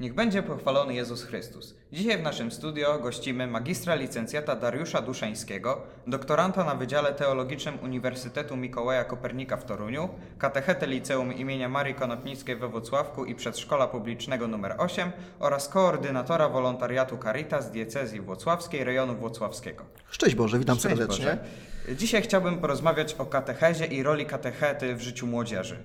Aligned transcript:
Niech 0.00 0.14
będzie 0.14 0.42
pochwalony 0.42 0.94
Jezus 0.94 1.24
Chrystus. 1.24 1.74
Dzisiaj 1.92 2.18
w 2.18 2.22
naszym 2.22 2.52
studio 2.52 2.98
gościmy 2.98 3.46
magistra 3.46 3.94
licencjata 3.94 4.56
Dariusza 4.56 5.02
Duszeńskiego, 5.02 5.82
doktoranta 6.06 6.64
na 6.64 6.74
Wydziale 6.74 7.12
Teologicznym 7.12 7.78
Uniwersytetu 7.82 8.56
Mikołaja 8.56 9.04
Kopernika 9.04 9.56
w 9.56 9.64
Toruniu, 9.64 10.08
katechetę 10.38 10.86
Liceum 10.86 11.32
imienia 11.32 11.68
Marii 11.68 11.94
Konopnickiej 11.94 12.56
we 12.56 12.68
Włocławku 12.68 13.24
i 13.24 13.34
Przedszkola 13.34 13.86
Publicznego 13.86 14.44
nr 14.44 14.74
8 14.78 15.12
oraz 15.38 15.68
koordynatora 15.68 16.48
wolontariatu 16.48 17.18
Caritas 17.18 17.70
diecezji 17.70 18.20
włocławskiej 18.20 18.84
rejonu 18.84 19.14
włocławskiego. 19.14 19.84
Szczęść 20.10 20.34
Boże, 20.34 20.58
witam 20.58 20.78
Szczęść 20.78 20.96
serdecznie. 20.96 21.24
Boże. 21.24 21.96
Dzisiaj 21.96 22.22
chciałbym 22.22 22.58
porozmawiać 22.58 23.14
o 23.14 23.26
katechezie 23.26 23.86
i 23.86 24.02
roli 24.02 24.26
katechety 24.26 24.94
w 24.94 25.00
życiu 25.00 25.26
młodzieży. 25.26 25.76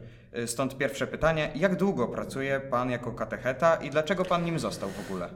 Stąd 0.45 0.77
pierwsze 0.77 1.07
pytanie, 1.07 1.51
jak 1.55 1.75
długo 1.75 2.07
pracuje 2.07 2.59
Pan 2.59 2.89
jako 2.89 3.11
katecheta 3.11 3.75
i 3.75 3.89
dlaczego 3.89 4.25
Pan 4.25 4.43
nim 4.43 4.59
został 4.59 4.89
w 4.89 4.99
ogóle? 5.05 5.29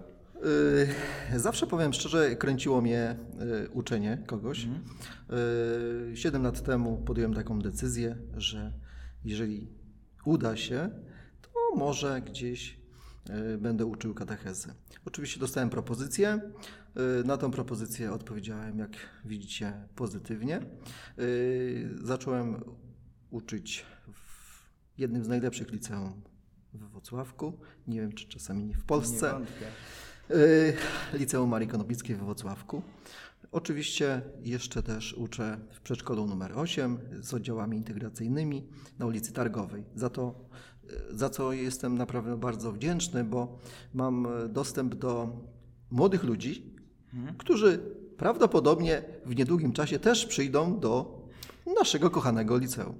Yy, 1.33 1.39
Zawsze 1.39 1.67
powiem 1.67 1.93
szczerze, 1.93 2.35
kręciło 2.35 2.81
mnie 2.81 3.15
yy, 3.39 3.69
uczenie 3.69 4.17
kogoś. 4.27 4.67
Yy, 6.09 6.17
Siedem 6.17 6.43
lat 6.43 6.63
temu 6.63 6.97
podjąłem 6.97 7.33
taką 7.33 7.59
decyzję, 7.59 8.15
że 8.37 8.73
jeżeli 9.25 9.67
uda 10.25 10.55
się, 10.55 10.89
to 11.41 11.75
może 11.75 12.21
gdzieś 12.21 12.85
będę 13.57 13.85
uczył 13.85 14.13
katechezy. 14.13 14.73
Oczywiście 15.05 15.39
dostałem 15.39 15.69
propozycję. 15.69 16.39
Na 17.25 17.37
tą 17.37 17.51
propozycję 17.51 18.11
odpowiedziałem, 18.11 18.79
jak 18.79 18.91
widzicie, 19.25 19.73
pozytywnie. 19.95 20.61
Zacząłem 22.03 22.63
uczyć 23.31 23.85
w 24.13 24.24
jednym 24.97 25.23
z 25.23 25.27
najlepszych 25.27 25.71
liceum 25.71 26.21
we 26.73 26.87
Wrocławku. 26.87 27.53
Nie 27.87 28.01
wiem, 28.01 28.13
czy 28.13 28.27
czasami 28.27 28.65
nie 28.65 28.73
w 28.73 28.83
Polsce. 28.83 29.25
Nie 29.25 29.33
wątpię. 29.33 29.65
Y, 30.31 30.73
Liceum 31.13 31.49
Marii 31.49 31.67
Konopnickiej 31.67 32.15
we 32.15 32.25
Wrocławku. 32.25 32.81
Oczywiście 33.51 34.21
jeszcze 34.41 34.83
też 34.83 35.13
uczę 35.13 35.57
w 35.71 35.81
przedszkolu 35.81 36.27
numer 36.27 36.59
8 36.59 36.97
z 37.21 37.33
oddziałami 37.33 37.77
integracyjnymi 37.77 38.67
na 38.99 39.05
ulicy 39.05 39.33
Targowej. 39.33 39.83
Za 39.95 40.09
to, 40.09 40.35
y, 41.11 41.17
za 41.17 41.29
co 41.29 41.53
jestem 41.53 41.97
naprawdę 41.97 42.37
bardzo 42.37 42.71
wdzięczny, 42.71 43.23
bo 43.23 43.59
mam 43.93 44.25
y, 44.45 44.49
dostęp 44.49 44.95
do 44.95 45.41
młodych 45.91 46.23
ludzi, 46.23 46.75
którzy 47.37 47.79
prawdopodobnie 48.17 49.03
w 49.25 49.35
niedługim 49.35 49.73
czasie 49.73 49.99
też 49.99 50.25
przyjdą 50.25 50.79
do 50.79 51.21
naszego 51.79 52.09
kochanego 52.09 52.57
liceum. 52.57 52.95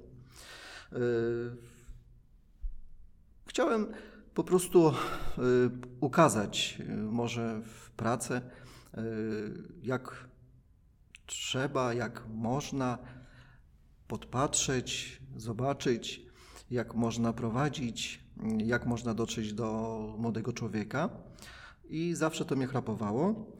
Chciałem 3.55 3.87
po 4.33 4.43
prostu 4.43 4.89
y, 4.89 4.93
ukazać 6.01 6.77
y, 6.79 6.95
może 6.95 7.61
w 7.61 7.91
pracy, 7.91 8.33
y, 8.33 9.01
jak 9.83 10.27
trzeba, 11.25 11.93
jak 11.93 12.23
można 12.33 12.97
podpatrzeć, 14.07 15.21
zobaczyć, 15.35 16.21
jak 16.71 16.95
można 16.95 17.33
prowadzić, 17.33 18.23
jak 18.57 18.85
można 18.85 19.13
dotrzeć 19.13 19.53
do 19.53 19.99
młodego 20.17 20.53
człowieka. 20.53 21.09
I 21.89 22.15
zawsze 22.15 22.45
to 22.45 22.55
mnie 22.55 22.67
chrapowało. 22.67 23.51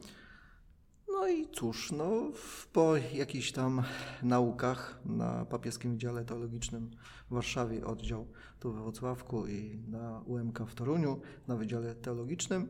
No 1.26 1.32
i 1.32 1.48
cóż, 1.52 1.92
no, 1.92 2.30
po 2.72 2.96
jakichś 2.96 3.52
tam 3.52 3.82
naukach 4.22 5.00
na 5.04 5.44
Papieskim 5.44 5.92
Wydziale 5.92 6.24
Teologicznym 6.24 6.90
w 7.30 7.34
Warszawie, 7.34 7.86
oddział 7.86 8.26
tu 8.60 8.72
we 8.72 8.82
Wrocławku 8.82 9.46
i 9.46 9.78
na 9.88 10.20
UMK 10.20 10.58
w 10.66 10.74
Toruniu, 10.74 11.20
na 11.48 11.56
Wydziale 11.56 11.94
Teologicznym, 11.94 12.68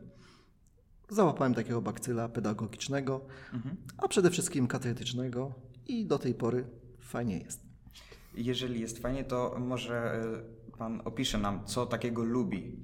załapałem 1.09 1.55
takiego 1.55 1.83
bakcyla 1.83 2.29
pedagogicznego, 2.29 3.21
a 3.99 4.09
przede 4.09 4.31
wszystkim 4.31 4.67
katechetycznego 4.67 5.55
i 5.87 6.07
do 6.07 6.19
tej 6.19 6.34
pory 6.34 6.65
fajnie 7.01 7.39
jest. 7.39 7.61
Jeżeli 8.34 8.81
jest 8.81 8.99
fajnie, 8.99 9.25
to 9.25 9.56
może 9.61 10.22
y, 10.72 10.77
Pan 10.78 11.03
opisze 11.05 11.39
nam, 11.39 11.65
co 11.65 11.87
takiego 11.87 12.25
lubi 12.25 12.77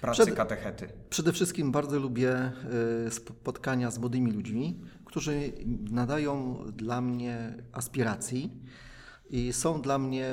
pracy 0.00 0.22
Przed- 0.22 0.34
katechety. 0.34 0.88
Przede 1.10 1.32
wszystkim 1.32 1.72
bardzo 1.72 1.98
lubię 1.98 2.52
y, 3.06 3.10
spotkania 3.10 3.90
z 3.90 3.98
młodymi 3.98 4.32
ludźmi, 4.32 4.80
którzy 5.10 5.52
nadają 5.90 6.64
dla 6.76 7.00
mnie 7.00 7.54
aspiracji 7.72 8.50
i 9.30 9.52
są 9.52 9.82
dla 9.82 9.98
mnie 9.98 10.32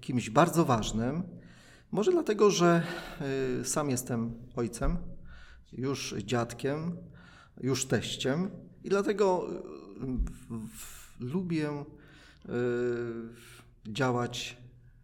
kimś 0.00 0.30
bardzo 0.30 0.64
ważnym. 0.64 1.22
Może 1.92 2.10
dlatego, 2.10 2.50
że 2.50 2.82
y, 3.60 3.64
sam 3.64 3.90
jestem 3.90 4.34
ojcem, 4.56 4.96
już 5.72 6.14
dziadkiem, 6.18 6.96
już 7.60 7.86
teściem 7.86 8.50
i 8.84 8.88
dlatego 8.88 9.48
y, 9.50 11.24
lubię 11.24 11.70
y, 11.70 12.52
działać 13.92 14.56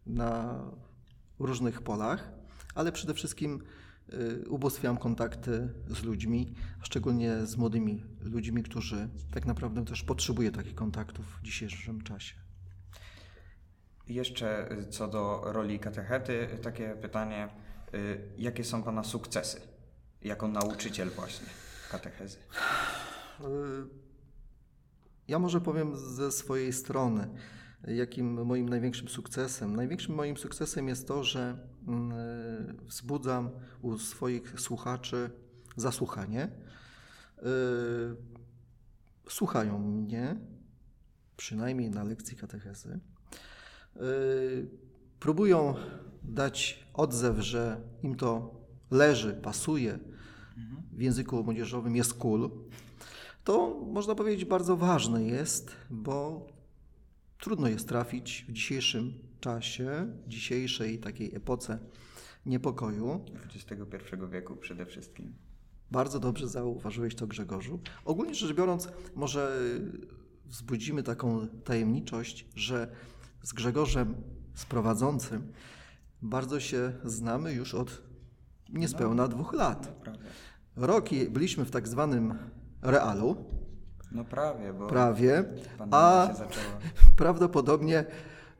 na 0.06 0.64
różnych 1.38 1.82
polach, 1.82 2.30
ale 2.74 2.92
przede 2.92 3.14
wszystkim 3.14 3.62
ubóstwiam 4.48 4.96
kontakty 4.96 5.68
z 5.88 6.02
ludźmi, 6.02 6.54
szczególnie 6.82 7.46
z 7.46 7.56
młodymi 7.56 8.04
ludźmi, 8.20 8.62
którzy 8.62 9.08
tak 9.30 9.46
naprawdę 9.46 9.84
też 9.84 10.02
potrzebują 10.02 10.52
takich 10.52 10.74
kontaktów 10.74 11.26
w 11.26 11.42
dzisiejszym 11.42 12.00
czasie. 12.02 12.34
Jeszcze 14.06 14.72
y, 14.72 14.86
co 14.88 15.08
do 15.08 15.42
roli 15.44 15.78
katechety, 15.78 16.48
y, 16.54 16.58
takie 16.58 16.96
pytanie, 17.02 17.48
y, 17.94 18.20
jakie 18.38 18.64
są 18.64 18.82
Pana 18.82 19.04
sukcesy 19.04 19.60
jako 20.22 20.48
nauczyciel 20.48 21.10
właśnie 21.10 21.46
katechezy? 21.90 22.36
Y, 23.40 24.00
Ja 25.28 25.38
może 25.38 25.60
powiem 25.60 25.96
ze 25.96 26.32
swojej 26.32 26.72
strony, 26.72 27.28
jakim 27.86 28.46
moim 28.46 28.68
największym 28.68 29.08
sukcesem. 29.08 29.76
Największym 29.76 30.14
moim 30.14 30.36
sukcesem 30.36 30.88
jest 30.88 31.08
to, 31.08 31.24
że 31.24 31.58
mm, 31.88 32.12
wzbudzam 32.86 33.50
u 33.82 33.98
swoich 33.98 34.60
słuchaczy 34.60 35.30
zasłuchanie. 35.76 36.48
Y, 37.38 38.30
Słuchają 39.28 39.78
mnie, 39.78 40.36
przynajmniej 41.36 41.90
na 41.90 42.04
lekcji 42.04 42.36
katechezy. 42.36 43.00
Y, 43.96 44.68
Próbują 45.20 45.74
dać 46.22 46.86
odzew, 46.94 47.38
że 47.38 47.80
im 48.02 48.14
to 48.16 48.54
leży, 48.90 49.34
pasuje, 49.34 49.98
w 50.92 51.00
języku 51.00 51.44
młodzieżowym 51.44 51.96
jest 51.96 52.14
cool, 52.14 52.50
to 53.44 53.80
można 53.86 54.14
powiedzieć 54.14 54.44
bardzo 54.44 54.76
ważne 54.76 55.24
jest, 55.24 55.76
bo 55.90 56.46
trudno 57.40 57.68
jest 57.68 57.88
trafić 57.88 58.44
w 58.48 58.52
dzisiejszym 58.52 59.14
czasie, 59.40 60.06
w 60.26 60.28
dzisiejszej 60.28 60.98
takiej 60.98 61.34
epoce 61.34 61.78
niepokoju. 62.46 63.24
XXI 63.54 64.16
wieku 64.30 64.56
przede 64.56 64.86
wszystkim. 64.86 65.34
Bardzo 65.90 66.20
dobrze 66.20 66.48
zauważyłeś 66.48 67.14
to, 67.14 67.26
Grzegorzu. 67.26 67.80
Ogólnie 68.04 68.34
rzecz 68.34 68.52
biorąc, 68.52 68.88
może 69.14 69.58
wzbudzimy 70.46 71.02
taką 71.02 71.48
tajemniczość, 71.48 72.46
że 72.54 72.92
z 73.42 73.52
Grzegorzem, 73.52 74.14
z 74.54 74.64
prowadzącym, 74.64 75.52
bardzo 76.22 76.60
się 76.60 76.92
znamy 77.04 77.52
już 77.52 77.74
od 77.74 78.02
niespełna 78.68 79.28
dwóch 79.28 79.52
lat. 79.52 79.86
Naprawdę. 79.98 80.24
Rok 80.76 81.12
i 81.12 81.30
byliśmy 81.30 81.64
w 81.64 81.70
tak 81.70 81.88
zwanym 81.88 82.34
realu, 82.82 83.44
No 84.12 84.24
prawie, 84.24 84.72
bo 84.72 84.86
prawie, 84.86 85.44
a 85.90 86.28
prawdopodobnie 87.16 88.04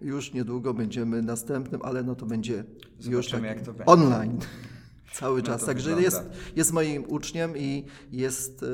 już 0.01 0.33
niedługo 0.33 0.75
będziemy 0.75 1.23
następnym, 1.23 1.81
ale 1.83 2.03
no 2.03 2.15
to 2.15 2.27
będzie 2.27 2.65
już 3.01 3.27
Zobaczymy, 3.31 3.49
tak 3.49 3.57
jak 3.57 3.67
to 3.67 3.73
będzie. 3.73 3.87
online 3.87 4.39
cały 5.13 5.41
No 5.41 5.47
czas. 5.47 5.65
Także 5.65 5.95
wygląda. 5.95 6.19
jest, 6.19 6.57
jest 6.57 6.73
moim 6.73 7.05
uczniem 7.09 7.57
i 7.57 7.85
jest, 8.13 8.63
y, 8.63 8.67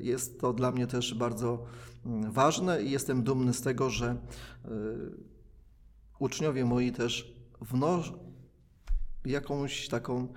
jest 0.00 0.40
to 0.40 0.52
dla 0.52 0.70
mnie 0.72 0.86
też 0.86 1.14
bardzo 1.14 1.64
mm, 2.06 2.32
ważne 2.32 2.82
i 2.82 2.90
jestem 2.90 3.22
dumny 3.22 3.52
z 3.54 3.60
tego, 3.62 3.90
że 3.90 4.16
y, 4.64 4.68
uczniowie 6.18 6.64
moi 6.64 6.92
też 6.92 7.34
wnoszą 7.60 8.18
jakąś 9.24 9.88
taką 9.88 10.28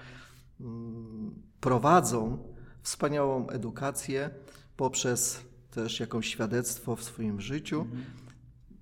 mm, 0.62 1.34
prowadzą 1.60 2.38
wspaniałą 2.81 3.50
edukację 3.50 4.30
poprzez 4.78 5.42
też 5.74 6.00
jakąś 6.00 6.28
świadectwo 6.28 6.96
w 6.96 7.04
swoim 7.04 7.42
życiu. 7.42 7.88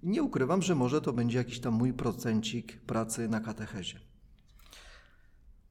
Nie 0.03 0.23
ukrywam, 0.23 0.61
że 0.61 0.75
może 0.75 1.01
to 1.01 1.13
będzie 1.13 1.37
jakiś 1.37 1.59
tam 1.59 1.73
mój 1.73 1.93
procencik 1.93 2.81
pracy 2.81 3.27
na 3.27 3.39
katechezie. 3.39 3.99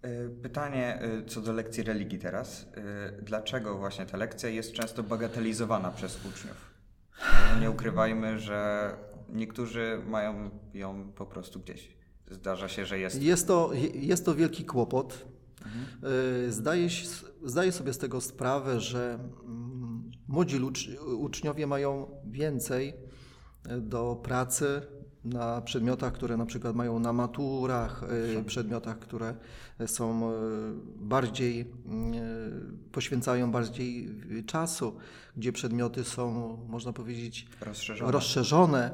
Y, 0.04 0.30
Pytanie 0.42 1.02
y, 1.02 1.24
co 1.24 1.40
do 1.40 1.52
lekcji 1.52 1.82
religii 1.82 2.18
teraz. 2.18 2.62
Y, 3.18 3.22
Dlaczego 3.22 3.78
właśnie 3.78 4.06
ta 4.06 4.16
lekcja 4.16 4.48
jest 4.48 4.72
często 4.72 5.02
bagatelizowana 5.02 5.90
przez 5.90 6.16
uczniów? 6.16 6.70
Nie 7.60 7.70
ukrywajmy, 7.70 8.38
że 8.38 8.90
niektórzy 9.28 10.02
mają 10.06 10.50
ją 10.74 11.12
po 11.12 11.26
prostu 11.26 11.60
gdzieś. 11.60 11.96
Zdarza 12.30 12.68
się, 12.68 12.86
że 12.86 12.98
jest 12.98 13.22
Jest 13.22 13.46
to, 13.46 13.70
jest 13.94 14.24
to 14.24 14.34
wielki 14.34 14.64
kłopot. 14.64 15.26
Y, 16.46 16.52
Zdaję, 16.52 16.88
zdaję 17.44 17.72
sobie 17.72 17.92
z 17.92 17.98
tego 17.98 18.20
sprawę, 18.20 18.80
że 18.80 19.18
młodzi 20.30 20.60
uczniowie 21.18 21.66
mają 21.66 22.06
więcej 22.24 22.94
y, 23.70 23.80
do 23.80 24.20
pracy 24.22 24.82
na 25.24 25.60
przedmiotach, 25.60 26.12
które 26.12 26.36
na 26.36 26.46
przykład 26.46 26.76
mają 26.76 26.98
na 26.98 27.12
maturach, 27.12 28.02
y, 28.38 28.44
przedmiotach, 28.44 28.98
które 28.98 29.34
są 29.86 30.32
y, 30.32 30.34
bardziej, 30.96 31.60
y, 31.60 31.66
poświęcają 32.92 33.50
bardziej 33.50 34.08
czasu, 34.46 34.96
gdzie 35.36 35.52
przedmioty 35.52 36.04
są, 36.04 36.56
można 36.68 36.92
powiedzieć, 36.92 37.46
Rozszerzone. 37.60 38.12
rozszerzone. 38.12 38.90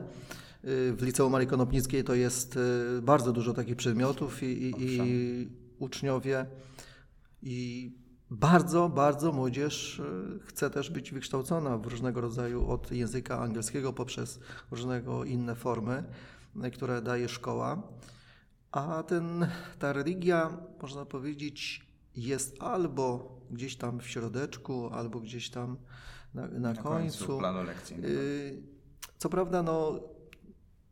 W 0.69 0.99
Liceum 1.03 1.33
Marii 1.33 1.49
Konopnickiej 1.49 2.05
to 2.05 2.15
jest 2.15 2.59
bardzo 3.03 3.33
dużo 3.33 3.53
takich 3.55 3.77
przedmiotów 3.77 4.43
i, 4.43 4.47
i, 4.47 4.75
i 4.79 5.49
uczniowie 5.79 6.47
i 7.43 7.91
bardzo, 8.31 8.89
bardzo 8.89 9.33
młodzież 9.33 9.99
y, 9.99 10.39
chce 10.47 10.71
też 10.71 10.91
być 10.91 11.13
wykształcona 11.13 11.79
w 11.79 11.87
różnego 11.87 12.21
rodzaju 12.21 12.71
od 12.71 12.93
języka 12.93 13.39
angielskiego 13.39 13.93
poprzez 13.93 14.41
różnego 14.71 15.25
inne 15.25 15.55
formy, 15.55 16.05
y, 16.65 16.71
które 16.71 17.03
daje 17.03 17.29
szkoła. 17.29 17.83
A 18.73 19.03
ten, 19.03 19.47
ta 19.79 19.93
religia, 19.93 20.57
można 20.83 21.05
powiedzieć, 21.05 21.87
jest 22.17 22.63
albo 22.63 23.37
gdzieś 23.51 23.77
tam 23.77 24.01
w 24.01 24.07
środeczku, 24.09 24.89
albo 24.93 25.21
gdzieś 25.21 25.51
tam 25.51 25.77
na, 26.35 26.47
na, 26.47 26.59
Na 26.59 26.75
końcu 26.83 27.19
końcu. 27.19 27.39
planu 27.39 27.63
lekcyjnego. 27.63 28.15
Y, 28.15 28.63
Co 29.19 29.29
prawda, 29.29 29.63
no, 29.63 30.01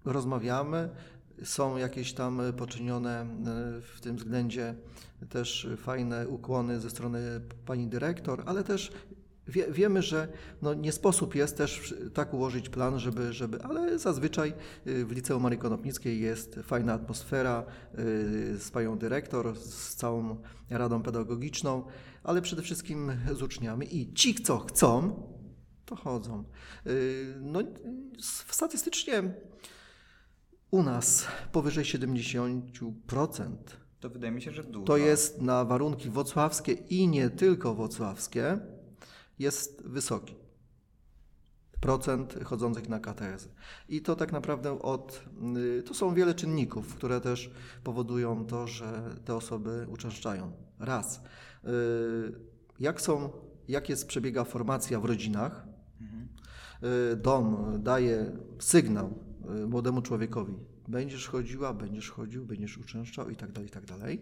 rozmawiamy, 0.05 0.91
są 1.43 1.77
jakieś 1.77 2.13
tam 2.13 2.43
poczynione 2.57 3.23
y, 3.79 3.81
w 3.81 4.01
tym 4.01 4.17
względzie 4.17 4.75
też 5.29 5.69
fajne 5.77 6.29
ukłony 6.29 6.81
ze 6.81 6.91
strony 6.91 7.41
pani 7.67 7.87
dyrektor, 7.87 8.43
ale 8.47 8.65
też 8.65 8.93
wie, 9.49 9.73
wiemy, 9.73 10.03
że 10.03 10.29
no, 10.63 10.75
nie 10.75 10.93
sposób 10.93 11.35
jest 11.35 11.57
też 11.57 11.95
tak 12.15 12.35
ułożyć 12.35 12.69
plan, 12.69 12.99
żeby, 12.99 13.33
żeby 13.33 13.63
ale 13.63 13.99
zazwyczaj 13.99 14.55
y, 14.87 15.05
w 15.05 15.13
Liceum 15.13 15.43
Marii 15.43 15.59
Konopnickiej 15.59 16.21
jest 16.21 16.61
fajna 16.63 16.93
atmosfera 16.93 17.65
z 18.59 18.71
panią 18.71 18.99
dyrektor, 18.99 19.57
z 19.57 19.95
całą 19.95 20.37
radą 20.71 21.03
pedagogiczną, 21.03 21.85
ale 22.23 22.43
przede 22.43 22.63
wszystkim 22.63 23.13
z 23.33 23.43
uczniami 23.43 23.97
i 23.97 24.15
ci, 24.15 24.35
co 24.35 24.59
chcą, 24.59 25.23
to 25.85 25.97
chodzą. 25.97 26.45
No, 27.41 27.61
statystycznie 28.21 29.23
u 30.71 30.83
nas 30.83 31.27
powyżej 31.53 31.85
70% 31.85 33.47
To 34.01 34.11
wydaje 34.11 34.33
mi 34.33 34.43
się, 34.43 34.51
że 34.53 34.65
dużo. 34.65 34.85
to 34.87 34.97
jest 34.97 35.41
na 35.43 35.65
warunki 35.65 36.11
wocławskie 36.11 36.73
i 36.73 37.09
nie 37.09 37.31
tylko 37.31 37.75
wocławskie, 37.75 38.59
jest 39.39 39.83
wysoki. 39.87 40.35
Procent 41.81 42.35
chodzących 42.45 42.89
na 42.89 43.01
katechezę. 43.01 43.49
I 43.89 44.03
to 44.03 44.17
tak 44.17 44.33
naprawdę 44.33 44.83
od. 44.83 45.25
y, 45.79 45.83
To 45.83 45.95
są 45.95 46.15
wiele 46.15 46.35
czynników, 46.35 46.95
które 46.95 47.21
też 47.21 47.51
powodują 47.85 48.47
to, 48.47 48.67
że 48.67 49.03
te 49.25 49.35
osoby 49.35 49.87
uczęszczają. 49.91 50.53
Raz. 50.79 51.21
y, 51.65 51.71
Jak 52.81 53.01
są, 53.01 53.31
jak 53.69 53.89
jest 53.89 54.07
przebiega 54.09 54.45
formacja 54.45 55.01
w 55.01 55.05
rodzinach, 55.05 55.67
y, 57.13 57.17
dom 57.17 57.57
daje 57.83 58.33
sygnał 58.59 59.15
młodemu 59.69 60.03
człowiekowi, 60.03 60.55
będziesz 60.89 61.29
chodziła, 61.29 61.75
będziesz 61.75 62.11
chodził, 62.11 62.47
będziesz 62.47 62.79
uczęszczał 62.79 63.31
i 63.31 63.37
tak 63.37 63.53
dalej, 63.53 63.69
i 63.69 63.73
tak 63.73 63.85
dalej. 63.85 64.21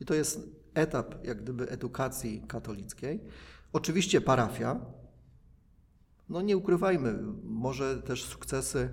I 0.00 0.04
to 0.04 0.14
jest 0.14 0.40
etap 0.74 1.24
jak 1.24 1.42
gdyby 1.42 1.68
edukacji 1.68 2.42
katolickiej. 2.48 3.20
Oczywiście 3.72 4.20
parafia, 4.20 4.80
no 6.28 6.40
nie 6.40 6.56
ukrywajmy, 6.56 7.18
może 7.44 8.02
też 8.02 8.24
sukcesy 8.24 8.90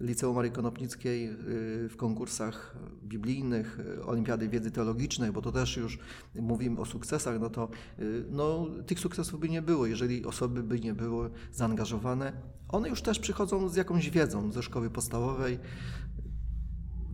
Liceum 0.00 0.36
Marii 0.36 0.52
Konopnickiej 0.52 1.28
y, 1.28 1.88
w 1.88 1.96
konkursach 1.96 2.76
biblijnych, 3.04 3.80
y, 3.98 4.04
Olimpiady 4.04 4.48
Wiedzy 4.48 4.70
Teologicznej, 4.70 5.32
bo 5.32 5.42
to 5.42 5.52
też 5.52 5.76
już 5.76 5.98
mówimy 6.34 6.80
o 6.80 6.84
sukcesach, 6.84 7.40
no 7.40 7.50
to 7.50 7.68
y, 7.98 8.24
no, 8.30 8.66
tych 8.86 9.00
sukcesów 9.00 9.40
by 9.40 9.48
nie 9.48 9.62
było, 9.62 9.86
jeżeli 9.86 10.24
osoby 10.24 10.62
by 10.62 10.80
nie 10.80 10.94
były 10.94 11.30
zaangażowane. 11.52 12.32
One 12.68 12.88
już 12.88 13.02
też 13.02 13.18
przychodzą 13.18 13.68
z 13.68 13.76
jakąś 13.76 14.10
wiedzą 14.10 14.52
ze 14.52 14.62
szkoły 14.62 14.90
podstawowej, 14.90 15.58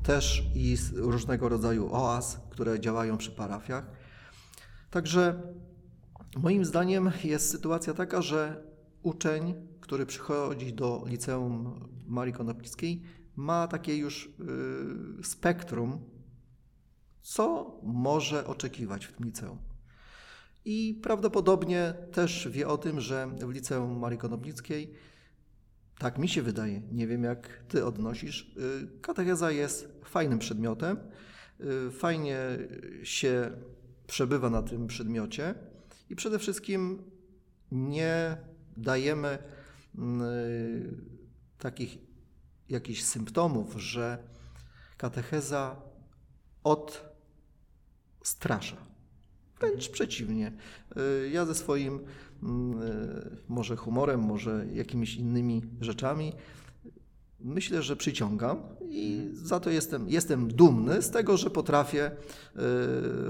też 0.03 0.43
i 0.55 0.77
z 0.77 0.93
różnego 0.93 1.49
rodzaju 1.49 1.89
oaz, 1.93 2.41
które 2.51 2.81
działają 2.81 3.17
przy 3.17 3.31
parafiach. 3.31 3.87
Także 4.91 5.43
moim 6.37 6.65
zdaniem 6.65 7.11
jest 7.25 7.51
sytuacja 7.51 7.95
taka, 7.95 8.23
że 8.23 8.63
uczeń, 9.03 9.55
który 9.87 10.07
przychodzi 10.07 10.73
do 10.73 11.05
liceum 11.07 11.81
Marii 12.07 12.35
Konopnickiej, 12.35 13.03
ma 13.37 13.69
takie 13.69 13.97
już 13.97 14.27
y, 15.21 15.25
spektrum, 15.25 16.05
co 17.21 17.77
może 17.83 18.47
oczekiwać 18.47 19.07
w 19.07 19.13
tym 19.13 19.27
liceum. 19.27 19.59
I 20.65 21.01
prawdopodobnie 21.03 21.95
też 22.13 22.49
wie 22.49 22.69
o 22.69 22.79
tym, 22.79 23.01
że 23.01 23.27
w 23.27 23.51
liceum 23.51 23.99
Marii 23.99 24.19
Konopnickiej, 24.19 24.95
tak 25.99 26.19
mi 26.19 26.29
się 26.29 26.43
wydaje, 26.43 26.83
nie 26.93 27.07
wiem 27.07 27.25
jak 27.25 27.65
ty 27.69 27.85
odnosisz, 27.85 28.57
y, 28.57 29.01
katecheza 29.01 29.51
jest 29.51 29.89
fajnym 30.05 30.39
przedmiotem, 30.39 30.99
y, 31.61 31.91
fajnie 31.91 32.39
się 33.03 33.51
przebywa 34.07 34.51
na 34.51 34.63
tym 34.63 34.87
przedmiocie 34.87 35.55
i 36.11 36.17
przede 36.17 36.39
wszystkim 36.39 37.03
nie 37.73 38.37
dajemy 38.77 39.39
takich 41.59 41.99
jakichś 42.69 43.03
symptomów, 43.03 43.75
że 43.77 44.19
katecheza 44.97 45.77
odstrasza. 46.65 48.77
Wręcz 49.61 49.89
przeciwnie. 49.89 50.53
Y, 50.97 51.31
Ja 51.31 51.47
ze 51.47 51.55
swoim 51.55 52.01
mm, 52.43 52.83
y, 52.83 53.37
może 53.49 53.77
humorem, 53.77 54.21
może 54.21 54.67
jakimiś 54.73 55.15
innymi 55.15 55.63
rzeczami 55.81 56.33
myślę, 57.41 57.83
że 57.83 57.97
przyciągam 57.97 58.63
i 58.91 59.31
za 59.33 59.61
to 59.61 59.71
jestem, 59.71 60.09
jestem 60.09 60.49
dumny 60.49 61.03
z 61.03 61.11
tego, 61.11 61.37
że 61.37 61.51
potrafię 61.51 62.11
y, 62.11 62.61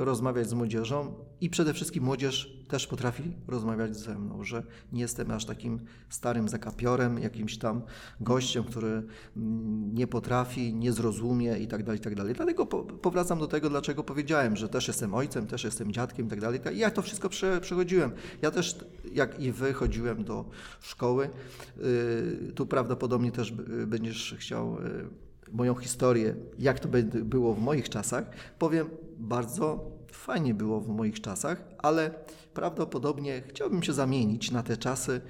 rozmawiać 0.05 0.49
z 0.49 0.53
młodzieżą 0.53 1.15
i 1.41 1.51
przede 1.51 1.75
wszystkim 1.75 2.05
młodzież 2.05 2.57
też 2.69 2.87
potrafi 2.87 3.33
rozmawiać 3.49 3.97
ze 3.97 4.19
mną, 4.19 4.45
że 4.45 4.63
nie 4.93 5.01
jestem 5.01 5.31
aż 5.31 5.45
takim 5.45 5.81
starym 6.09 6.49
zakapiorem, 6.49 7.19
jakimś 7.19 7.59
tam 7.59 7.83
gościem, 8.21 8.65
który 8.65 9.03
mm, 9.37 9.95
nie 9.95 10.07
potrafi, 10.07 10.75
nie 10.75 10.93
zrozumie 10.93 11.59
i 11.59 11.67
tak 11.67 11.83
dalej, 11.83 12.01
i 12.01 12.05
tak 12.05 12.15
dalej. 12.15 12.35
Dlatego 12.35 12.67
po, 12.67 12.83
powracam 12.83 13.39
do 13.39 13.47
tego, 13.47 13.71
dlaczego 13.71 14.05
powiedziałem, 14.05 14.57
że 14.57 14.69
też 14.69 14.89
jestem 14.89 15.15
ojcem, 15.15 15.47
też 15.47 15.65
jestem 15.65 15.93
dziadkiem 15.93 16.27
i 16.27 16.31
tak 16.31 16.41
dalej. 16.41 16.61
I 16.75 16.79
ja 16.79 16.91
to 16.91 17.03
wszystko 17.03 17.29
prze, 17.29 17.61
przechodziłem. 17.61 18.11
Ja 18.43 18.51
też, 18.51 18.77
jak 19.13 19.41
i 19.41 19.53
wy, 19.53 19.73
chodziłem 19.73 20.25
do 20.25 20.45
szkoły. 20.81 21.31
Y, 21.79 22.53
Tu 22.55 22.67
prawdopodobnie 22.67 23.33
też 23.33 23.53
będziesz 23.87 24.35
chciał 24.39 24.79
y, 24.79 25.26
moją 25.53 25.75
historię, 25.75 26.35
jak 26.59 26.81
to 26.81 26.89
było 27.25 27.55
w 27.55 27.61
moich 27.61 27.89
czasach. 27.89 28.31
Powiem, 28.59 28.89
bardzo 29.19 29.91
fajnie 30.13 30.55
było 30.55 30.81
w 30.81 30.89
moich 30.89 31.21
czasach, 31.21 31.65
ale 31.79 32.11
prawdopodobnie 32.55 33.43
chciałbym 33.49 33.83
się 33.83 33.93
zamienić 33.93 34.51
na 34.51 34.63
te 34.63 34.77
czasy 34.77 35.21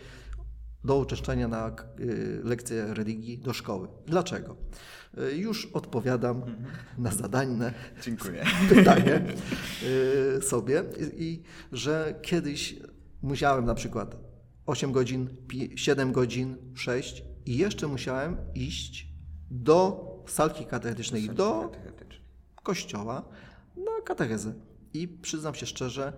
do 0.84 0.98
uczęszczania 0.98 1.48
na 1.48 1.76
y, 2.00 2.40
lekcje 2.44 2.94
religii 2.94 3.38
do 3.38 3.52
szkoły. 3.52 3.88
Dlaczego? 4.06 4.56
Y, 5.32 5.36
Już 5.36 5.66
odpowiadam 5.66 6.42
na 6.98 7.10
zadane 7.10 7.74
Dziękuję. 8.02 8.44
pytanie 8.74 9.22
y, 10.38 10.42
sobie 10.42 10.82
i, 11.16 11.42
że 11.72 12.14
kiedyś 12.22 12.76
musiałem 13.22 13.64
na 13.64 13.74
przykład 13.74 14.16
8 14.66 14.92
godzin, 14.92 15.28
pi- 15.48 15.72
7 15.78 16.12
godzin, 16.12 16.56
6 16.74 17.24
i 17.46 17.56
jeszcze 17.56 17.86
musiałem 17.88 18.36
iść 18.54 19.05
do 19.50 20.06
salki 20.26 20.66
katechetycznej, 20.66 21.28
do 21.28 21.72
kościoła 22.62 23.28
na 23.76 24.02
katechezę. 24.04 24.54
I 24.94 25.08
przyznam 25.08 25.54
się 25.54 25.66
szczerze, 25.66 26.12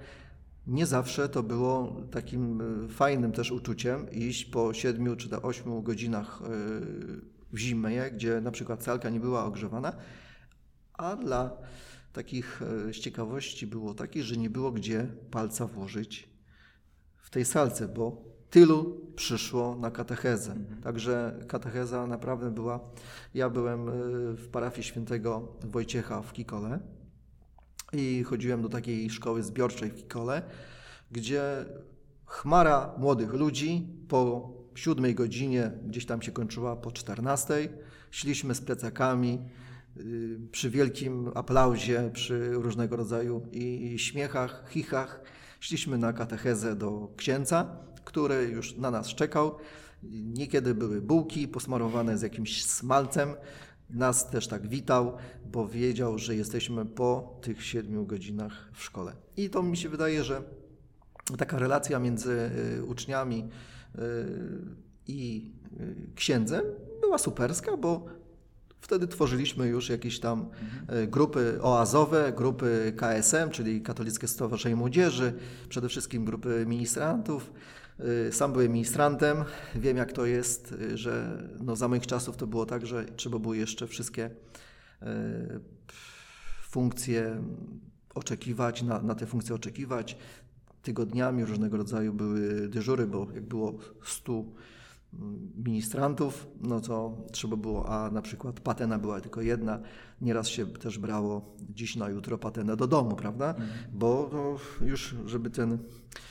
nie 0.67 0.87
zawsze 0.87 1.29
to 1.29 1.43
było 1.43 1.97
takim 2.11 2.61
y, 2.85 2.89
fajnym 2.89 3.33
też 3.33 3.51
uczuciem 3.51 4.11
iść 4.11 4.45
po 4.45 4.75
7 4.75 5.17
czy 5.17 5.29
do 5.29 5.43
8 5.43 5.83
godzinach 5.83 6.43
y, 6.43 6.47
w 7.53 7.59
zimę, 7.59 8.11
gdzie 8.11 8.41
na 8.41 8.51
przykład 8.51 8.85
salka 8.85 9.11
nie 9.11 9.21
była 9.21 9.45
ogrzewana, 9.45 9.97
a 10.93 11.17
dla 11.17 11.57
takich 12.13 12.63
y, 12.89 12.95
z 12.95 12.97
ciekawości 12.97 13.67
było 13.67 13.95
takie, 13.95 14.23
że 14.23 14.37
nie 14.37 14.51
było 14.51 14.73
gdzie 14.73 15.07
palca 15.31 15.67
włożyć 15.67 16.29
w 17.17 17.31
tej 17.31 17.45
salce, 17.45 17.89
bo 17.89 18.25
tylu 18.51 19.01
przyszło 19.17 19.77
na 19.77 19.91
katechezę. 19.91 20.55
Także 20.83 21.39
katecheza 21.49 22.07
naprawdę 22.07 22.51
była. 22.51 22.81
Ja 23.35 23.51
byłem 23.51 23.89
y, 23.89 23.93
w 24.37 24.49
parafii 24.49 24.85
świętego 24.85 25.49
Wojciecha 25.65 26.23
w 26.23 26.33
Kikole 26.33 26.81
i 27.93 28.23
chodziłem 28.23 28.63
do 28.63 28.69
takiej 28.69 29.11
szkoły 29.11 29.43
zbiorczej 29.43 29.91
w 29.91 29.95
Kikole, 29.95 30.43
gdzie 31.11 31.65
chmara 32.27 32.95
młodych 32.99 33.33
ludzi 33.33 33.87
po 34.09 34.53
siódmej 34.75 35.15
godzinie, 35.15 35.71
gdzieś 35.87 36.07
tam 36.07 36.23
się 36.23 36.33
kończyła 36.33 36.77
po 36.77 36.93
14, 36.93 37.69
szliśmy 38.11 38.55
z 38.55 38.61
plecakami 38.61 39.39
y, 39.97 40.39
przy 40.53 40.71
wielkim 40.71 41.31
aplauzie, 41.35 42.11
przy 42.13 42.53
różnego 42.53 42.97
rodzaju 42.97 43.43
i 43.53 43.99
śmiechach, 43.99 44.65
chichach. 44.71 45.21
Szliśmy 45.61 45.99
na 45.99 46.13
katechezę 46.13 46.77
do 46.77 47.09
księdza, 47.17 47.77
który 48.09 48.45
już 48.45 48.77
na 48.77 48.91
nas 48.91 49.07
czekał. 49.07 49.55
Niekiedy 50.13 50.75
były 50.75 51.01
bułki 51.01 51.49
posmarowane 51.49 52.19
z 52.19 52.23
jakimś 52.23 52.65
smalcem. 52.65 53.35
Nas 53.91 54.31
też 54.31 54.49
tak 54.49 54.69
witał, 54.69 55.17
bo 55.53 55.69
wiedział, 55.69 56.19
że 56.19 56.37
jesteśmy 56.37 56.87
po 56.87 57.39
tych 57.43 57.65
siedmiu 57.65 58.07
godzinach 58.07 58.71
w 58.73 58.83
szkole. 58.83 59.13
I 59.37 59.51
to 59.51 59.63
mi 59.63 59.77
się 59.77 59.89
wydaje, 59.89 60.25
że 60.25 60.43
taka 61.39 61.59
relacja 61.59 61.99
między 61.99 62.51
y, 62.79 62.85
uczniami 62.85 63.49
y, 63.95 64.01
i 65.07 65.53
y, 65.81 66.15
księdzem 66.15 66.63
była 67.01 67.19
superska, 67.19 67.77
bo 67.77 68.07
wtedy 68.81 69.09
tworzyliśmy 69.09 69.67
już 69.69 69.89
jakieś 69.89 70.21
tam 70.21 70.49
grupy 71.09 71.59
oazowe, 71.63 72.33
grupy 72.37 72.93
KSM, 72.97 73.51
czyli 73.51 73.83
Katolickie 73.83 74.29
Stowarzyszenie 74.29 74.77
Młodzieży, 74.77 75.33
przede 75.69 75.89
wszystkim 75.89 76.25
grupy 76.25 76.65
ministrantów. 76.67 77.51
Sam 78.31 78.53
byłem 78.53 78.73
ministrantem, 78.73 79.45
wiem 79.75 79.97
jak 79.97 80.13
to 80.13 80.27
jest, 80.27 80.75
że 80.95 81.43
no 81.61 81.77
za 81.77 81.89
moich 81.89 82.07
czasów 82.07 82.37
to 82.37 82.47
było 82.47 82.67
tak, 82.67 82.87
że 82.87 83.05
trzeba 83.05 83.39
było 83.39 83.55
jeszcze 83.55 83.87
wszystkie 83.87 84.31
funkcje 86.63 87.43
oczekiwać, 88.15 88.83
na, 88.83 89.03
na 89.03 89.15
te 89.15 89.27
funkcje 89.27 89.55
oczekiwać. 89.55 90.17
Tygodniami 90.83 91.45
różnego 91.45 91.77
rodzaju 91.77 92.13
były 92.13 92.69
dyżury, 92.69 93.07
bo 93.07 93.27
jak 93.35 93.47
było 93.47 93.79
100 94.05 94.33
mm, 94.33 94.53
ministrantów, 95.57 96.47
no 96.61 96.81
to 96.81 97.27
trzeba 97.33 97.57
było, 97.57 97.89
a 97.89 98.11
na 98.11 98.23
przykład 98.23 98.61
patena 98.61 98.99
była 98.99 99.21
tylko 99.21 99.43
jedna, 99.43 99.81
nieraz 100.21 100.49
się 100.49 100.67
też 100.67 100.99
brało 100.99 101.57
dziś 101.71 101.97
na 101.97 102.09
jutro 102.09 102.39
patenę 102.39 102.77
do 102.77 102.87
domu, 102.87 103.17
prawda? 103.17 103.51
Mhm. 103.51 103.69
Bo 103.93 104.31
już, 104.81 105.15
żeby 105.27 105.51
ten 105.51 105.79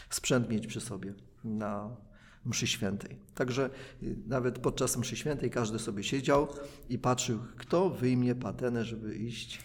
sprzęt 0.09 0.49
mieć 0.49 0.67
przy 0.67 0.81
sobie 0.81 1.13
na 1.43 1.97
mszy 2.45 2.67
świętej. 2.67 3.17
Także 3.35 3.69
y, 4.03 4.17
nawet 4.27 4.59
podczas 4.59 4.97
mszy 4.97 5.15
świętej 5.15 5.49
każdy 5.49 5.79
sobie 5.79 6.03
siedział 6.03 6.47
i 6.89 6.99
patrzył, 6.99 7.39
kto 7.57 7.89
wyjmie 7.89 8.35
patenę, 8.35 8.85
żeby 8.85 9.15
iść 9.15 9.59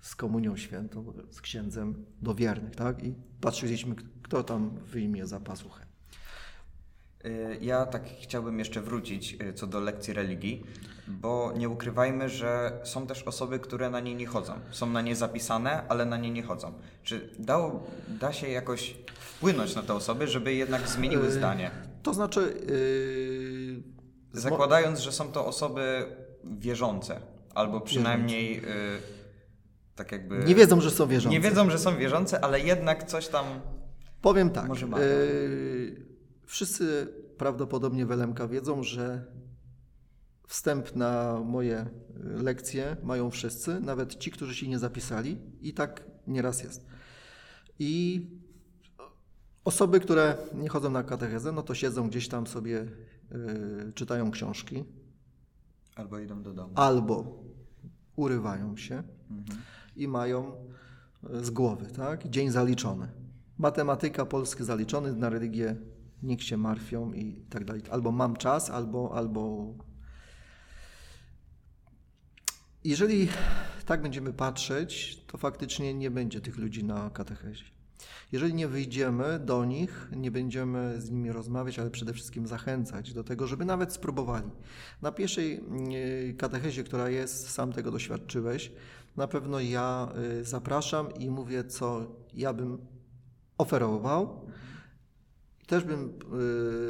z 0.00 0.14
komunią 0.14 0.56
świętą, 0.56 1.12
z 1.30 1.40
księdzem 1.40 2.04
do 2.22 2.34
wiernych, 2.34 2.76
tak? 2.76 3.04
I 3.04 3.14
patrzyliśmy, 3.40 3.94
kto 4.22 4.42
tam 4.42 4.70
wyjmie 4.70 5.26
za 5.26 5.40
pasuchę. 5.40 5.83
Y, 7.26 7.58
ja 7.60 7.86
tak 7.86 8.02
chciałbym 8.20 8.58
jeszcze 8.58 8.80
wrócić 8.80 9.36
y, 9.42 9.52
co 9.52 9.66
do 9.66 9.80
lekcji 9.80 10.14
religii, 10.14 10.66
bo 11.08 11.52
nie 11.56 11.68
ukrywajmy, 11.68 12.28
że 12.28 12.80
są 12.84 13.06
też 13.06 13.22
osoby, 13.22 13.58
które 13.58 13.90
na 13.90 14.00
nie 14.00 14.14
nie 14.14 14.26
chodzą. 14.26 14.52
Są 14.70 14.86
na 14.86 15.00
nie 15.00 15.16
zapisane, 15.16 15.82
ale 15.88 16.04
na 16.06 16.16
nie 16.16 16.30
nie 16.30 16.42
chodzą. 16.42 16.72
Czy 17.02 17.30
dało, 17.38 17.86
da 18.08 18.32
się 18.32 18.48
jakoś 18.48 18.94
wpłynąć 19.18 19.74
na 19.74 19.82
te 19.82 19.94
osoby, 19.94 20.28
żeby 20.28 20.54
jednak 20.54 20.88
zmieniły 20.88 21.26
y, 21.26 21.32
zdanie? 21.32 21.70
To 22.02 22.14
znaczy. 22.14 22.54
Yy... 22.68 24.40
Zakładając, 24.40 24.98
że 24.98 25.12
są 25.12 25.32
to 25.32 25.46
osoby 25.46 26.06
wierzące, 26.44 27.20
albo 27.54 27.80
przynajmniej. 27.80 28.56
Yy, 28.56 28.62
tak 29.96 30.12
jakby. 30.12 30.38
Nie 30.38 30.54
wiedzą, 30.54 30.80
że 30.80 30.90
są 30.90 31.06
wierzące. 31.06 31.38
Nie 31.38 31.40
wiedzą, 31.40 31.70
że 31.70 31.78
są 31.78 31.96
wierzące, 31.96 32.44
ale 32.44 32.60
jednak 32.60 33.04
coś 33.04 33.28
tam 33.28 33.44
Powiem 34.24 34.50
tak. 34.50 34.68
Może 34.68 34.86
yy, 34.86 34.92
wszyscy 36.46 37.08
prawdopodobnie 37.38 38.06
w 38.06 38.10
LMK 38.10 38.48
wiedzą, 38.48 38.82
że 38.82 39.24
wstęp 40.46 40.96
na 40.96 41.40
moje 41.44 41.86
lekcje 42.24 42.96
mają 43.02 43.30
wszyscy, 43.30 43.80
nawet 43.80 44.18
ci, 44.18 44.30
którzy 44.30 44.54
się 44.54 44.68
nie 44.68 44.78
zapisali, 44.78 45.38
i 45.60 45.74
tak 45.74 46.04
nieraz 46.26 46.62
jest. 46.62 46.86
I 47.78 48.26
osoby, 49.64 50.00
które 50.00 50.36
nie 50.54 50.68
chodzą 50.68 50.90
na 50.90 51.02
katechezę, 51.02 51.52
no 51.52 51.62
to 51.62 51.74
siedzą 51.74 52.08
gdzieś 52.08 52.28
tam 52.28 52.46
sobie, 52.46 52.86
yy, 53.30 53.92
czytają 53.94 54.30
książki. 54.30 54.84
Albo 55.96 56.18
idą 56.18 56.42
do 56.42 56.52
domu. 56.52 56.72
Albo 56.74 57.42
urywają 58.16 58.76
się 58.76 59.02
mhm. 59.30 59.60
i 59.96 60.08
mają 60.08 60.52
z 61.42 61.50
głowy, 61.50 61.86
tak? 61.86 62.28
Dzień 62.28 62.50
zaliczony 62.50 63.24
matematyka, 63.58 64.26
polski 64.26 64.64
zaliczony, 64.64 65.12
na 65.12 65.28
religię 65.28 65.76
niech 66.24 66.42
się 66.42 66.56
martwią 66.56 67.12
i 67.12 67.44
tak 67.50 67.64
dalej. 67.64 67.82
Albo 67.90 68.12
mam 68.12 68.36
czas, 68.36 68.70
albo, 68.70 69.14
albo... 69.14 69.74
Jeżeli 72.84 73.28
tak 73.86 74.02
będziemy 74.02 74.32
patrzeć, 74.32 75.22
to 75.26 75.38
faktycznie 75.38 75.94
nie 75.94 76.10
będzie 76.10 76.40
tych 76.40 76.58
ludzi 76.58 76.84
na 76.84 77.10
katechezie. 77.10 77.64
Jeżeli 78.32 78.54
nie 78.54 78.68
wyjdziemy 78.68 79.38
do 79.38 79.64
nich, 79.64 80.08
nie 80.16 80.30
będziemy 80.30 81.00
z 81.00 81.10
nimi 81.10 81.32
rozmawiać, 81.32 81.78
ale 81.78 81.90
przede 81.90 82.12
wszystkim 82.12 82.46
zachęcać 82.46 83.12
do 83.12 83.24
tego, 83.24 83.46
żeby 83.46 83.64
nawet 83.64 83.92
spróbowali. 83.92 84.50
Na 85.02 85.12
pierwszej 85.12 85.54
e, 85.54 86.32
katechezie, 86.32 86.84
która 86.84 87.08
jest, 87.08 87.50
sam 87.50 87.72
tego 87.72 87.90
doświadczyłeś, 87.90 88.72
na 89.16 89.28
pewno 89.28 89.60
ja 89.60 90.08
e, 90.40 90.44
zapraszam 90.44 91.14
i 91.14 91.30
mówię, 91.30 91.64
co 91.64 92.16
ja 92.34 92.52
bym 92.52 92.78
oferował. 93.58 94.46
Też, 95.66 95.84
bym, 95.84 96.18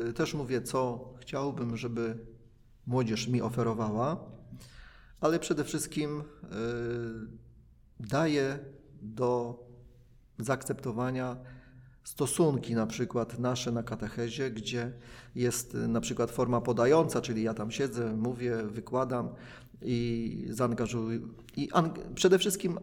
y, 0.09 0.13
też 0.13 0.35
mówię, 0.35 0.63
co 0.63 1.13
chciałbym, 1.21 1.77
żeby 1.77 2.19
młodzież 2.87 3.29
mi 3.29 3.43
oferowała, 3.43 4.25
ale 5.21 5.39
przede 5.39 5.65
wszystkim 5.65 6.21
y, 6.21 6.25
daję 8.01 8.59
do 9.03 9.59
zaakceptowania 10.39 11.37
stosunki 12.05 12.75
na 12.75 12.87
przykład 12.87 13.39
nasze 13.39 13.73
na 13.73 13.83
katechezie, 13.83 14.51
gdzie 14.51 14.93
jest 15.35 15.75
na 15.75 16.01
przykład 16.01 16.31
forma 16.31 16.61
podająca, 16.61 17.21
czyli 17.21 17.43
ja 17.43 17.55
tam 17.55 17.71
siedzę, 17.71 18.17
mówię, 18.17 18.57
wykładam 18.63 19.29
i 19.83 20.47
zaangażuję 20.51 21.21
i 21.57 21.69
przede 22.15 22.39
wszystkim 22.39 22.79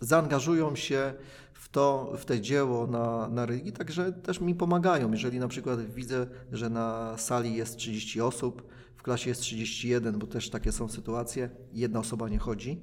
zaangażują 0.00 0.76
się 0.76 1.14
w 1.54 1.68
to, 1.68 2.12
w 2.18 2.24
te 2.24 2.40
dzieło 2.40 2.86
na, 2.86 3.28
na 3.28 3.46
religii, 3.46 3.72
także 3.72 4.12
też 4.12 4.40
mi 4.40 4.54
pomagają. 4.54 5.12
Jeżeli 5.12 5.38
na 5.38 5.48
przykład 5.48 5.94
widzę, 5.94 6.26
że 6.52 6.70
na 6.70 7.18
sali 7.18 7.54
jest 7.54 7.76
30 7.76 8.20
osób, 8.20 8.68
w 8.96 9.02
klasie 9.02 9.30
jest 9.30 9.40
31, 9.40 10.18
bo 10.18 10.26
też 10.26 10.50
takie 10.50 10.72
są 10.72 10.88
sytuacje, 10.88 11.50
jedna 11.72 12.00
osoba 12.00 12.28
nie 12.28 12.38
chodzi, 12.38 12.82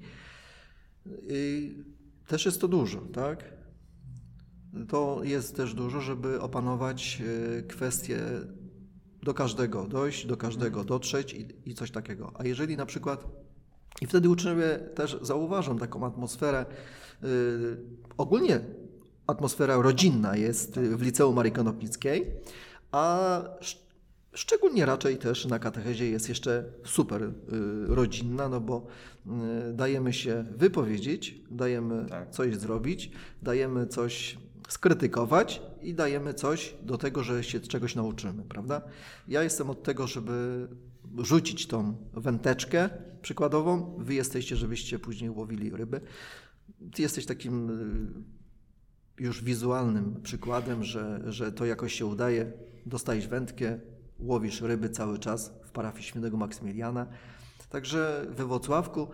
I 1.29 1.75
też 2.27 2.45
jest 2.45 2.61
to 2.61 2.67
dużo, 2.67 3.01
tak? 3.01 3.43
To 4.87 5.21
jest 5.23 5.55
też 5.55 5.73
dużo, 5.73 6.01
żeby 6.01 6.41
opanować 6.41 7.21
e, 7.57 7.63
kwestie 7.63 8.19
do 9.23 9.33
każdego 9.33 9.87
dojść, 9.87 10.25
do 10.25 10.37
każdego 10.37 10.83
dotrzeć 10.83 11.33
i, 11.33 11.47
i 11.65 11.75
coś 11.75 11.91
takiego. 11.91 12.31
A 12.35 12.45
jeżeli 12.45 12.77
na 12.77 12.85
przykład 12.85 13.25
i 14.01 14.07
wtedy 14.07 14.29
uczniowie 14.29 14.79
też 14.95 15.17
zauważą 15.21 15.77
taką 15.77 16.05
atmosferę. 16.05 16.65
Yy, 17.23 17.29
ogólnie 18.17 18.61
atmosfera 19.27 19.81
rodzinna 19.81 20.35
jest 20.35 20.79
w 20.79 21.01
liceum 21.01 21.35
Marii 21.35 21.51
Konopnickiej, 21.51 22.25
a 22.91 23.41
szczególnie 24.33 24.85
raczej 24.85 25.17
też 25.17 25.45
na 25.45 25.59
katechezie 25.59 26.09
jest 26.09 26.29
jeszcze 26.29 26.63
super 26.85 27.21
yy, 27.21 27.95
rodzinna, 27.95 28.49
no 28.49 28.61
bo 28.61 28.87
yy, 29.25 29.33
dajemy 29.73 30.13
się 30.13 30.45
wypowiedzieć, 30.57 31.41
dajemy 31.51 32.05
tak. 32.09 32.31
coś 32.31 32.55
zrobić, 32.55 33.11
dajemy 33.41 33.87
coś 33.87 34.37
skrytykować 34.69 35.61
i 35.81 35.93
dajemy 35.93 36.33
coś 36.33 36.75
do 36.83 36.97
tego, 36.97 37.23
że 37.23 37.43
się 37.43 37.59
czegoś 37.59 37.95
nauczymy, 37.95 38.43
prawda? 38.43 38.81
Ja 39.27 39.43
jestem 39.43 39.69
od 39.69 39.83
tego, 39.83 40.07
żeby 40.07 40.67
rzucić 41.17 41.67
tą 41.67 41.95
węteczkę 42.13 42.89
przykładową, 43.21 43.95
wy 43.97 44.13
jesteście, 44.13 44.55
żebyście 44.55 44.99
później 44.99 45.29
łowili 45.29 45.69
ryby. 45.69 46.01
Ty 46.93 47.01
jesteś 47.01 47.25
takim 47.25 47.69
y, 49.17 49.23
już 49.23 49.43
wizualnym 49.43 50.21
przykładem, 50.23 50.83
że, 50.83 51.21
że 51.25 51.51
to 51.51 51.65
jakoś 51.65 51.93
się 51.93 52.05
udaje. 52.05 52.51
Dostajesz 52.85 53.27
wędkę, 53.27 53.79
łowisz 54.19 54.61
ryby 54.61 54.89
cały 54.89 55.19
czas 55.19 55.53
w 55.63 55.71
parafii 55.71 56.03
świętego 56.03 56.37
Maksymiliana. 56.37 57.07
Także 57.69 58.25
we 58.29 58.45
Włocławku 58.45 59.07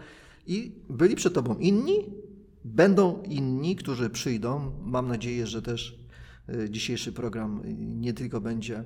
i 0.48 0.72
byli 0.90 1.16
przed 1.16 1.34
tobą 1.34 1.56
inni, 1.58 2.14
będą 2.66 3.22
inni, 3.24 3.76
którzy 3.76 4.10
przyjdą. 4.10 4.72
Mam 4.82 5.08
nadzieję, 5.08 5.48
że 5.48 5.62
też 5.62 6.00
y, 6.50 6.70
dzisiejszy 6.70 7.14
program 7.14 7.62
nie 7.78 8.14
tylko 8.14 8.42
będzie 8.42 8.84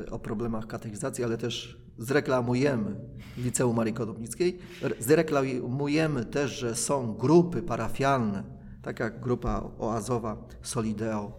y, 0.00 0.10
o 0.10 0.18
problemach 0.18 0.66
katechizacji, 0.66 1.24
ale 1.24 1.38
też 1.38 1.80
zreklamujemy 1.98 2.96
Liceum 3.38 3.76
Marii 3.76 3.94
Kodobnickiej, 3.94 4.58
zreklamujemy 4.98 6.24
też, 6.24 6.58
że 6.58 6.76
są 6.76 7.14
grupy 7.14 7.62
parafialne 7.62 8.60
tak 8.82 9.00
jak 9.00 9.20
grupa 9.20 9.70
oazowa 9.78 10.36
Solideo 10.62 11.32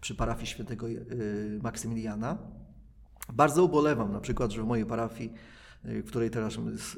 przy 0.00 0.14
parafii 0.14 0.46
świętego 0.46 0.86
Maksymiliana. 1.62 2.38
Bardzo 3.32 3.64
ubolewam 3.64 4.12
na 4.12 4.20
przykład, 4.20 4.50
że 4.50 4.62
w 4.62 4.66
mojej 4.66 4.86
parafii, 4.86 5.32
w 5.84 6.04
której 6.06 6.30
teraz 6.30 6.54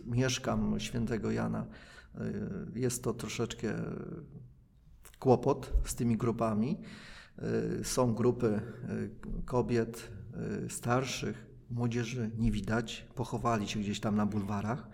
mieszkam, 0.06 0.80
świętego 0.80 1.30
Jana, 1.30 1.66
jest 2.74 3.04
to 3.04 3.14
troszeczkę 3.14 3.74
kłopot 5.18 5.72
z 5.84 5.94
tymi 5.94 6.16
grupami. 6.16 6.80
Są 7.82 8.14
grupy 8.14 8.60
kobiet 9.44 10.10
starszych, 10.68 11.46
młodzieży 11.70 12.30
nie 12.38 12.52
widać, 12.52 13.06
pochowali 13.14 13.68
się 13.68 13.80
gdzieś 13.80 14.00
tam 14.00 14.16
na 14.16 14.26
bulwarach. 14.26 14.88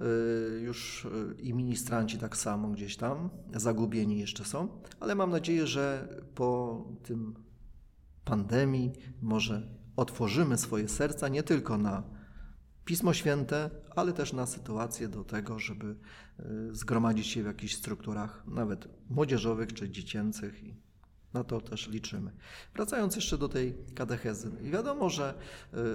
Y, 0.00 0.60
już 0.60 1.04
y, 1.04 1.34
i 1.42 1.54
ministranci 1.54 2.18
tak 2.18 2.36
samo 2.36 2.68
gdzieś 2.68 2.96
tam, 2.96 3.30
zagubieni 3.52 4.18
jeszcze 4.18 4.44
są, 4.44 4.68
ale 5.00 5.14
mam 5.14 5.30
nadzieję, 5.30 5.66
że 5.66 6.08
po 6.34 6.84
tym 7.02 7.34
pandemii 8.24 8.92
może 9.22 9.68
otworzymy 9.96 10.58
swoje 10.58 10.88
serca 10.88 11.28
nie 11.28 11.42
tylko 11.42 11.78
na 11.78 12.02
Pismo 12.84 13.14
Święte, 13.14 13.70
ale 13.96 14.12
też 14.12 14.32
na 14.32 14.46
sytuację 14.46 15.08
do 15.08 15.24
tego, 15.24 15.58
żeby 15.58 15.86
y, 15.90 16.74
zgromadzić 16.74 17.26
się 17.26 17.42
w 17.42 17.46
jakichś 17.46 17.74
strukturach, 17.74 18.42
nawet 18.46 18.88
młodzieżowych 19.10 19.72
czy 19.72 19.90
dziecięcych 19.90 20.64
i 20.64 20.74
na 21.34 21.44
to 21.44 21.60
też 21.60 21.88
liczymy. 21.88 22.30
Wracając 22.74 23.16
jeszcze 23.16 23.38
do 23.38 23.48
tej 23.48 23.74
katechezy. 23.94 24.50
Wiadomo, 24.62 25.10
że 25.10 25.34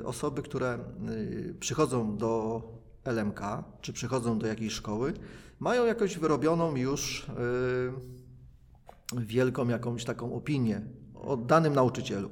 osoby, 0.05 0.41
które 0.41 0.79
przychodzą 1.59 2.17
do 2.17 2.61
LMK, 3.05 3.41
czy 3.81 3.93
przychodzą 3.93 4.39
do 4.39 4.47
jakiejś 4.47 4.73
szkoły, 4.73 5.13
mają 5.59 5.85
jakąś 5.85 6.17
wyrobioną 6.17 6.75
już 6.75 7.25
wielką 9.17 9.67
jakąś 9.67 10.05
taką 10.05 10.33
opinię 10.33 10.81
o 11.15 11.37
danym 11.37 11.73
nauczycielu. 11.73 12.29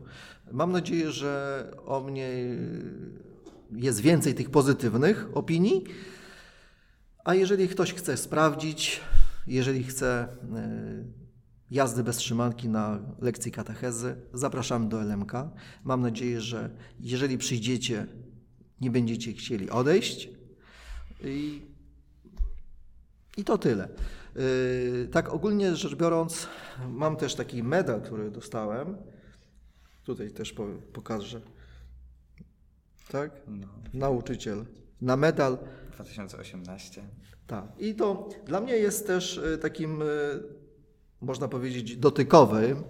Mam 0.52 0.72
nadzieję, 0.72 1.12
że 1.12 1.64
o 1.86 2.02
mnie 2.02 2.30
jest 3.72 4.00
więcej 4.00 4.36
tych 4.36 4.50
pozytywnych 4.50 5.28
opinii, 5.34 5.84
a 7.24 7.36
jeżeli 7.36 7.68
ktoś 7.68 7.94
chce 7.94 8.18
sprawdzić, 8.18 9.02
jeżeli 9.48 9.84
chce 9.84 10.28
yy, 10.54 11.06
jazdy 11.72 12.04
bez 12.04 12.18
trzymanki 12.18 12.70
na 12.70 13.00
lekcji 13.22 13.52
katechezy, 13.52 14.16
zapraszamy 14.34 14.90
do 14.90 15.02
LMK. 15.02 15.34
Mam 15.84 16.02
nadzieję, 16.02 16.42
że 16.42 16.70
jeżeli 17.00 17.38
przyjdziecie, 17.38 18.08
nie 18.82 18.92
będziecie 18.92 19.34
chcieli 19.34 19.70
odejść, 19.70 20.30
i, 21.24 21.62
i 23.38 23.44
to 23.44 23.58
tyle. 23.58 23.90
Yy, 24.36 25.08
tak 25.12 25.34
ogólnie 25.34 25.76
rzecz 25.76 25.96
biorąc, 25.96 26.48
mam 26.90 27.16
też 27.16 27.36
taki 27.36 27.64
medal, 27.64 28.02
który 28.02 28.32
dostałem. 28.32 28.98
Tutaj 30.04 30.32
też 30.32 30.56
pokażę. 30.94 31.42
Tak? 33.12 33.32
No. 33.48 33.68
Nauczyciel. 33.94 34.66
Na 35.02 35.18
medal. 35.18 35.58
2018. 35.94 37.04
Tak. 37.48 37.66
I 37.80 37.96
to 37.96 38.30
dla 38.46 38.62
mnie 38.62 38.74
jest 38.74 39.08
też 39.08 39.38
y, 39.38 39.58
takim, 39.58 40.02
y, 40.02 40.06
można 41.22 41.48
powiedzieć, 41.48 41.98
dotykowym. 41.98 42.84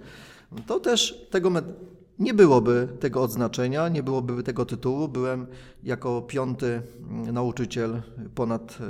To 0.67 0.79
też 0.79 1.27
tego 1.31 1.49
medalu 1.49 1.97
nie 2.19 2.33
byłoby 2.33 2.87
tego 2.99 3.21
odznaczenia, 3.21 3.89
nie 3.89 4.03
byłoby 4.03 4.43
tego 4.43 4.65
tytułu. 4.65 5.07
Byłem 5.07 5.47
jako 5.83 6.21
piąty 6.21 6.81
mm, 7.09 7.33
nauczyciel 7.33 8.01
ponad, 8.35 8.77
e, 8.81 8.85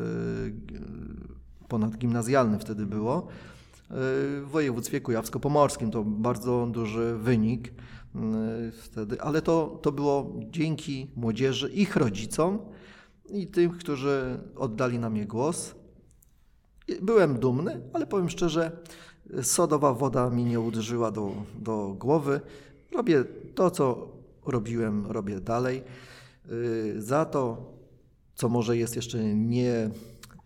ponadgimnazjalny 1.67 2.59
wtedy 2.59 2.85
było. 2.85 3.27
W 3.89 4.47
województwie 4.51 5.01
kujawsko-pomorskim 5.01 5.91
to 5.91 6.03
bardzo 6.03 6.67
duży 6.71 7.17
wynik 7.17 7.73
wtedy, 8.81 9.21
ale 9.21 9.41
to, 9.41 9.79
to 9.81 9.91
było 9.91 10.33
dzięki 10.49 11.11
młodzieży, 11.15 11.69
ich 11.69 11.95
rodzicom 11.95 12.59
i 13.29 13.47
tym, 13.47 13.71
którzy 13.71 14.39
oddali 14.55 14.99
na 14.99 15.09
mnie 15.09 15.25
głos. 15.25 15.75
Byłem 17.01 17.39
dumny, 17.39 17.81
ale 17.93 18.07
powiem 18.07 18.29
szczerze, 18.29 18.71
sodowa 19.41 19.93
woda 19.93 20.29
mi 20.29 20.43
nie 20.45 20.59
uderzyła 20.59 21.11
do, 21.11 21.31
do 21.59 21.95
głowy. 21.99 22.41
Robię 22.91 23.23
to, 23.55 23.71
co 23.71 24.11
robiłem, 24.45 25.05
robię 25.05 25.41
dalej. 25.41 25.83
Y, 26.51 27.01
za 27.01 27.25
to, 27.25 27.73
co 28.35 28.49
może 28.49 28.77
jest 28.77 28.95
jeszcze 28.95 29.35
nie 29.35 29.89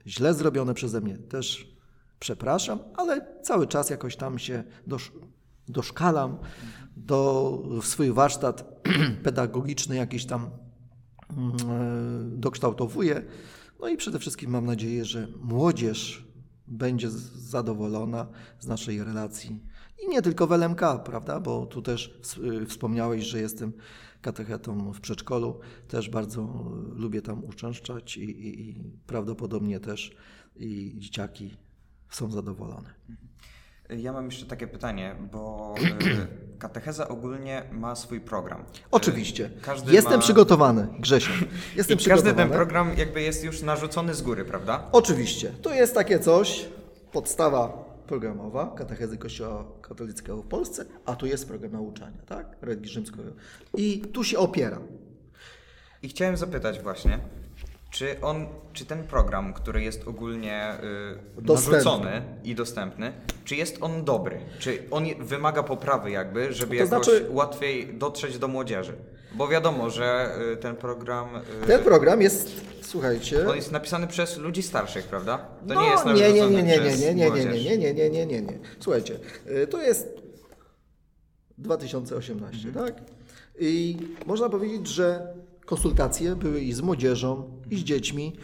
źle 0.07 0.33
zrobione 0.33 0.73
przeze 0.73 1.01
mnie, 1.01 1.17
też 1.17 1.75
przepraszam, 2.19 2.79
ale 2.95 3.27
cały 3.41 3.67
czas 3.67 3.89
jakoś 3.89 4.15
tam 4.15 4.39
się 4.39 4.63
dosz, 4.87 5.11
doszkalam 5.67 6.37
do 7.05 7.63
w 7.81 7.87
swój 7.87 8.11
warsztat 8.11 8.81
pedagogiczny 9.23 9.95
jakiś 9.95 10.25
tam 10.25 10.49
mm, 11.37 11.51
e, 11.51 12.37
dokształtowuję. 12.37 13.23
No 13.79 13.87
i 13.87 13.97
przede 13.97 14.19
wszystkim 14.19 14.51
mam 14.51 14.65
nadzieję, 14.65 15.05
że 15.05 15.27
młodzież 15.41 16.27
będzie 16.67 17.09
zadowolona 17.35 18.27
z 18.59 18.67
naszej 18.67 19.03
relacji 19.03 19.59
i 20.01 20.09
nie 20.09 20.21
tylko 20.21 20.47
w 20.47 20.51
LMK, 20.51 20.81
prawda? 21.05 21.39
Bo 21.39 21.65
tu 21.65 21.81
też 21.81 22.19
y, 22.61 22.65
wspomniałeś, 22.65 23.23
że 23.23 23.41
jestem 23.41 23.73
katechetą 24.21 24.93
w 24.93 25.01
przedszkolu. 25.01 25.59
Też 25.87 26.09
bardzo 26.09 26.71
lubię 26.95 27.21
tam 27.21 27.43
uczęszczać 27.43 28.17
i, 28.17 28.23
i, 28.23 28.69
i 28.69 28.83
prawdopodobnie 29.07 29.79
też 29.79 30.15
i 30.55 30.95
dzieciaki 30.97 31.57
są 32.09 32.31
zadowolone. 32.31 32.93
Ja 33.97 34.13
mam 34.13 34.25
jeszcze 34.25 34.45
takie 34.45 34.67
pytanie, 34.67 35.15
bo 35.31 35.75
y, 35.77 36.27
katecheza 36.59 37.07
ogólnie 37.07 37.63
ma 37.71 37.95
swój 37.95 38.19
program. 38.19 38.63
Oczywiście. 38.91 39.49
Każdy 39.61 39.93
Jestem 39.93 40.13
ma... 40.13 40.19
przygotowany, 40.19 40.87
Grzesiu. 40.99 41.31
Jestem 41.75 41.97
I 41.99 42.03
każdy 42.03 42.33
ten 42.33 42.49
program 42.49 42.97
jakby 42.97 43.21
jest 43.21 43.43
już 43.43 43.61
narzucony 43.61 44.13
z 44.13 44.21
góry, 44.21 44.45
prawda? 44.45 44.87
Oczywiście. 44.91 45.51
To 45.61 45.73
jest 45.73 45.95
takie 45.95 46.19
coś, 46.19 46.65
podstawa 47.11 47.91
programowa 48.07 48.73
katechezy 48.77 49.17
Kościoła 49.17 49.65
katolickiego 49.81 50.41
w 50.41 50.47
Polsce, 50.47 50.85
a 51.05 51.15
tu 51.15 51.25
jest 51.25 51.47
program 51.47 51.71
nauczania, 51.71 52.21
tak? 52.25 52.57
Religii 52.61 52.91
rzymskiego. 52.91 53.31
I 53.77 54.01
tu 54.01 54.23
się 54.23 54.37
opiera. 54.37 54.79
I 56.03 56.09
chciałem 56.09 56.37
zapytać 56.37 56.79
właśnie, 56.79 57.19
czy 57.91 58.21
on, 58.21 58.47
czy 58.73 58.85
ten 58.85 59.03
program, 59.03 59.53
który 59.53 59.81
jest 59.83 60.07
ogólnie 60.07 60.77
y, 61.37 61.41
narzucony 61.41 62.21
i 62.43 62.55
dostępny, 62.55 63.13
czy 63.45 63.55
jest 63.55 63.77
on 63.81 64.05
dobry? 64.05 64.39
Czy 64.59 64.83
on 64.91 65.05
wymaga 65.19 65.63
poprawy 65.63 66.11
jakby, 66.11 66.53
żeby 66.53 66.77
to 66.77 66.83
jakoś 66.83 66.89
znaczy... 66.89 67.27
łatwiej 67.29 67.93
dotrzeć 67.93 68.37
do 68.37 68.47
młodzieży? 68.47 68.93
Bo 69.35 69.47
wiadomo, 69.47 69.89
że 69.89 70.35
y, 70.53 70.57
ten 70.57 70.75
program... 70.75 71.29
Y, 71.63 71.67
ten 71.67 71.83
program 71.83 72.21
jest, 72.21 72.61
słuchajcie... 72.81 73.49
On 73.49 73.55
jest 73.55 73.71
napisany 73.71 74.07
przez 74.07 74.37
ludzi 74.37 74.63
starszych, 74.63 75.05
prawda? 75.05 75.37
To 75.67 75.73
no, 75.73 75.81
nie 75.81 75.89
jest 75.89 76.05
nie, 76.05 76.13
nie, 76.13 76.33
nie, 76.33 76.49
nie, 76.49 76.63
nie, 76.63 76.69
nie, 76.69 77.13
nie, 77.13 77.29
nie, 77.29 77.45
nie, 77.45 77.77
nie, 77.77 77.93
nie, 77.93 78.09
nie, 78.09 78.25
nie, 78.25 78.41
nie. 78.41 78.59
Słuchajcie, 78.79 79.19
y, 79.63 79.67
to 79.67 79.81
jest 79.81 80.07
2018, 81.57 82.67
mhm. 82.67 82.85
tak? 82.85 83.03
I 83.59 83.97
można 84.25 84.49
powiedzieć, 84.49 84.87
że 84.87 85.33
konsultacje 85.71 86.35
były 86.35 86.61
i 86.61 86.73
z 86.73 86.81
młodzieżą, 86.81 87.59
i 87.69 87.77
z 87.77 87.83
dziećmi. 87.83 88.35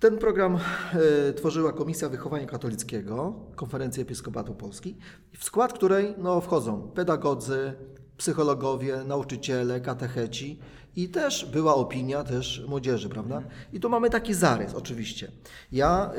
Ten 0.00 0.18
program 0.18 0.58
e, 0.58 1.32
tworzyła 1.32 1.72
Komisja 1.72 2.08
Wychowania 2.08 2.46
Katolickiego, 2.46 3.34
Konferencji 3.56 4.02
Episkopatu 4.02 4.54
Polski, 4.54 4.96
w 5.38 5.44
skład 5.44 5.72
której 5.72 6.14
no, 6.18 6.40
wchodzą 6.40 6.90
pedagodzy, 6.94 7.72
psychologowie, 8.16 9.04
nauczyciele, 9.06 9.80
katecheci 9.80 10.58
i 10.96 11.08
też 11.08 11.46
była 11.46 11.74
opinia 11.74 12.24
też 12.24 12.64
młodzieży, 12.68 13.08
prawda? 13.08 13.42
I 13.72 13.80
tu 13.80 13.88
mamy 13.88 14.10
taki 14.10 14.34
zarys 14.34 14.74
oczywiście. 14.74 15.32
Ja, 15.72 16.12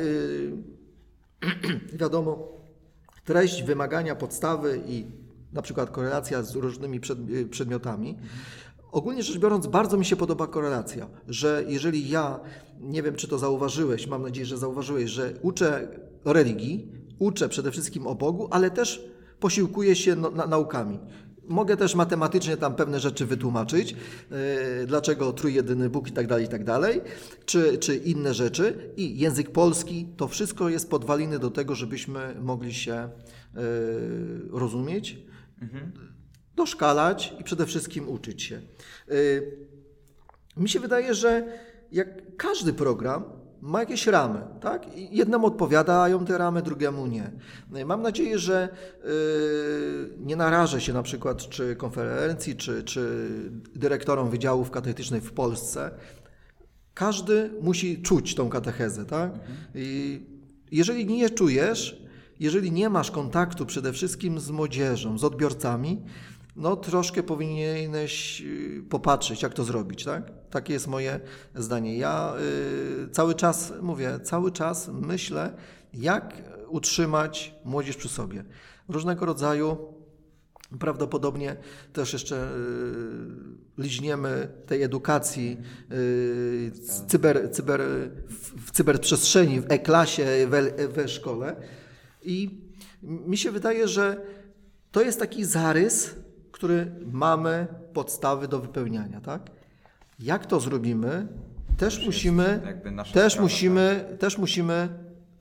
yy, 1.41 1.97
wiadomo, 2.01 2.47
treść, 3.25 3.63
wymagania, 3.63 4.15
podstawy 4.15 4.81
i 4.87 5.05
na 5.53 5.61
przykład 5.61 5.89
korelacja 5.89 6.43
z 6.43 6.55
różnymi 6.55 6.99
przed, 6.99 7.29
y, 7.29 7.45
przedmiotami. 7.45 8.17
Ogólnie 8.91 9.23
rzecz 9.23 9.37
biorąc, 9.37 9.67
bardzo 9.67 9.97
mi 9.97 10.05
się 10.05 10.15
podoba 10.15 10.47
korelacja, 10.47 11.07
że 11.27 11.63
jeżeli 11.67 12.09
ja, 12.09 12.39
nie 12.79 13.03
wiem 13.03 13.15
czy 13.15 13.27
to 13.27 13.37
zauważyłeś, 13.37 14.07
mam 14.07 14.21
nadzieję, 14.21 14.45
że 14.45 14.57
zauważyłeś, 14.57 15.09
że 15.09 15.33
uczę 15.41 15.87
religii, 16.25 16.91
uczę 17.19 17.49
przede 17.49 17.71
wszystkim 17.71 18.07
o 18.07 18.15
Bogu, 18.15 18.47
ale 18.51 18.71
też 18.71 19.09
posiłkuję 19.39 19.95
się 19.95 20.15
no, 20.15 20.31
na, 20.31 20.47
naukami. 20.47 20.99
Mogę 21.47 21.77
też 21.77 21.95
matematycznie 21.95 22.57
tam 22.57 22.75
pewne 22.75 22.99
rzeczy 22.99 23.25
wytłumaczyć, 23.25 23.91
yy, 23.91 24.37
dlaczego 24.87 25.33
trójjedyny 25.33 25.89
Bóg 25.89 26.07
i 26.07 26.11
tak 26.11 26.27
dalej, 26.27 26.45
i 26.45 26.49
tak 26.49 26.63
dalej, 26.63 27.01
czy, 27.45 27.77
czy 27.77 27.95
inne 27.95 28.33
rzeczy. 28.33 28.93
I 28.97 29.19
język 29.19 29.51
polski, 29.51 30.07
to 30.17 30.27
wszystko 30.27 30.69
jest 30.69 30.89
podwaliny 30.89 31.39
do 31.39 31.51
tego, 31.51 31.75
żebyśmy 31.75 32.35
mogli 32.41 32.73
się 32.73 33.09
yy, 33.55 33.61
rozumieć, 34.51 35.17
mhm. 35.61 35.91
Doszkalać 36.59 37.33
i 37.39 37.43
przede 37.43 37.65
wszystkim 37.65 38.09
uczyć 38.09 38.43
się. 38.43 38.61
Yy, 39.07 39.57
mi 40.57 40.69
się 40.69 40.79
wydaje, 40.79 41.13
że 41.13 41.47
jak 41.91 42.37
każdy 42.37 42.73
program, 42.73 43.23
ma 43.61 43.79
jakieś 43.79 44.07
ramy, 44.07 44.41
tak? 44.61 44.85
Jednemu 44.95 45.47
odpowiadają 45.47 46.25
te 46.25 46.37
ramy, 46.37 46.61
drugiemu 46.61 47.07
nie. 47.07 47.31
No 47.69 47.85
mam 47.85 48.01
nadzieję, 48.01 48.39
że 48.39 48.69
yy, 49.03 50.17
nie 50.17 50.35
narażę 50.35 50.81
się 50.81 50.93
na 50.93 51.03
przykład 51.03 51.49
czy 51.49 51.75
konferencji, 51.75 52.55
czy, 52.55 52.83
czy 52.83 53.29
dyrektorom 53.75 54.29
wydziałów 54.29 54.71
katechetycznych 54.71 55.23
w 55.23 55.31
Polsce. 55.31 55.91
Każdy 56.93 57.51
musi 57.61 58.01
czuć 58.01 58.35
tą 58.35 58.49
katechezę, 58.49 59.05
tak? 59.05 59.31
I 59.75 60.19
jeżeli 60.71 61.05
nie 61.05 61.29
czujesz, 61.29 62.03
jeżeli 62.39 62.71
nie 62.71 62.89
masz 62.89 63.11
kontaktu 63.11 63.65
przede 63.65 63.93
wszystkim 63.93 64.39
z 64.39 64.51
młodzieżą, 64.51 65.17
z 65.17 65.23
odbiorcami, 65.23 66.01
no 66.59 66.75
troszkę 66.75 67.23
powinieneś 67.23 68.41
y, 68.41 68.83
popatrzeć, 68.89 69.41
jak 69.41 69.53
to 69.53 69.63
zrobić, 69.63 70.03
tak? 70.03 70.31
Takie 70.49 70.73
jest 70.73 70.87
moje 70.87 71.19
zdanie. 71.55 71.97
Ja 71.97 72.33
y, 73.05 73.09
cały 73.09 73.35
czas, 73.35 73.73
mówię, 73.81 74.19
cały 74.23 74.51
czas 74.51 74.89
myślę, 74.93 75.53
jak 75.93 76.33
utrzymać 76.67 77.55
młodzież 77.65 77.95
przy 77.95 78.09
sobie. 78.09 78.43
Różnego 78.89 79.25
rodzaju 79.25 79.77
Prawdopodobnie 80.79 81.55
też 81.93 82.13
jeszcze 82.13 82.35
y, 82.35 82.47
liźniemy 83.77 84.47
tej 84.65 84.83
edukacji 84.83 85.57
y, 85.91 86.71
cyber, 87.07 87.51
cyber, 87.51 87.81
w 88.65 88.71
cyberprzestrzeni, 88.71 89.61
w 89.61 89.65
e-klasie, 89.71 90.47
we, 90.47 90.87
we 90.87 91.07
szkole. 91.07 91.55
I 92.23 92.61
mi 93.03 93.37
się 93.37 93.51
wydaje, 93.51 93.87
że 93.87 94.21
to 94.91 95.01
jest 95.01 95.19
taki 95.19 95.45
zarys, 95.45 96.15
który 96.59 96.91
mamy 97.11 97.67
podstawy 97.93 98.47
do 98.47 98.59
wypełniania, 98.59 99.21
tak? 99.21 99.41
Jak 100.19 100.45
to 100.45 100.59
zrobimy? 100.59 101.27
Też 101.77 102.05
musimy, 102.05 102.61
też 103.13 103.33
sprawa, 103.33 103.41
musimy, 103.41 104.05
tak? 104.09 104.17
też 104.17 104.37
musimy 104.37 104.89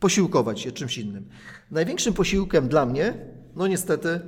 posiłkować 0.00 0.60
się 0.60 0.72
czymś 0.72 0.98
innym. 0.98 1.28
Największym 1.70 2.14
posiłkiem 2.14 2.68
dla 2.68 2.86
mnie, 2.86 3.14
no 3.56 3.66
niestety, 3.66 4.20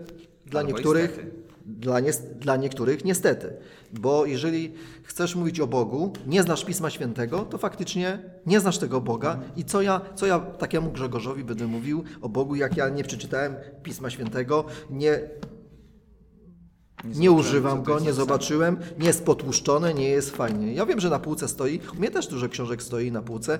dla 0.46 0.60
Albo 0.60 0.72
niektórych, 0.72 1.26
dla, 1.66 2.00
nie, 2.00 2.12
dla 2.40 2.56
niektórych 2.56 3.04
niestety. 3.04 3.52
Bo 3.92 4.26
jeżeli 4.26 4.72
chcesz 5.02 5.34
mówić 5.34 5.60
o 5.60 5.66
Bogu, 5.66 6.12
nie 6.26 6.42
znasz 6.42 6.64
Pisma 6.64 6.90
Świętego, 6.90 7.38
to 7.38 7.58
faktycznie 7.58 8.18
nie 8.46 8.60
znasz 8.60 8.78
tego 8.78 9.00
Boga. 9.00 9.40
I 9.56 9.64
co 9.64 9.82
ja, 9.82 10.00
co 10.14 10.26
ja 10.26 10.40
takiemu 10.40 10.90
Grzegorzowi 10.90 11.44
będę 11.44 11.66
mówił 11.66 12.04
o 12.20 12.28
Bogu, 12.28 12.54
jak 12.54 12.76
ja 12.76 12.88
nie 12.88 13.04
przeczytałem 13.04 13.54
Pisma 13.82 14.10
Świętego, 14.10 14.64
nie 14.90 15.20
nie, 17.04 17.20
nie 17.20 17.30
używam 17.30 17.82
go, 17.82 18.00
nie 18.00 18.12
zobaczyłem, 18.12 18.76
nie 18.98 19.06
jest 19.06 19.24
potłuszczone, 19.24 19.94
nie 19.94 20.08
jest 20.08 20.36
fajnie. 20.36 20.74
Ja 20.74 20.86
wiem, 20.86 21.00
że 21.00 21.10
na 21.10 21.18
półce 21.18 21.48
stoi, 21.48 21.80
u 21.94 21.98
mnie 21.98 22.10
też 22.10 22.26
dużo 22.26 22.48
książek 22.48 22.82
stoi 22.82 23.12
na 23.12 23.22
półce. 23.22 23.58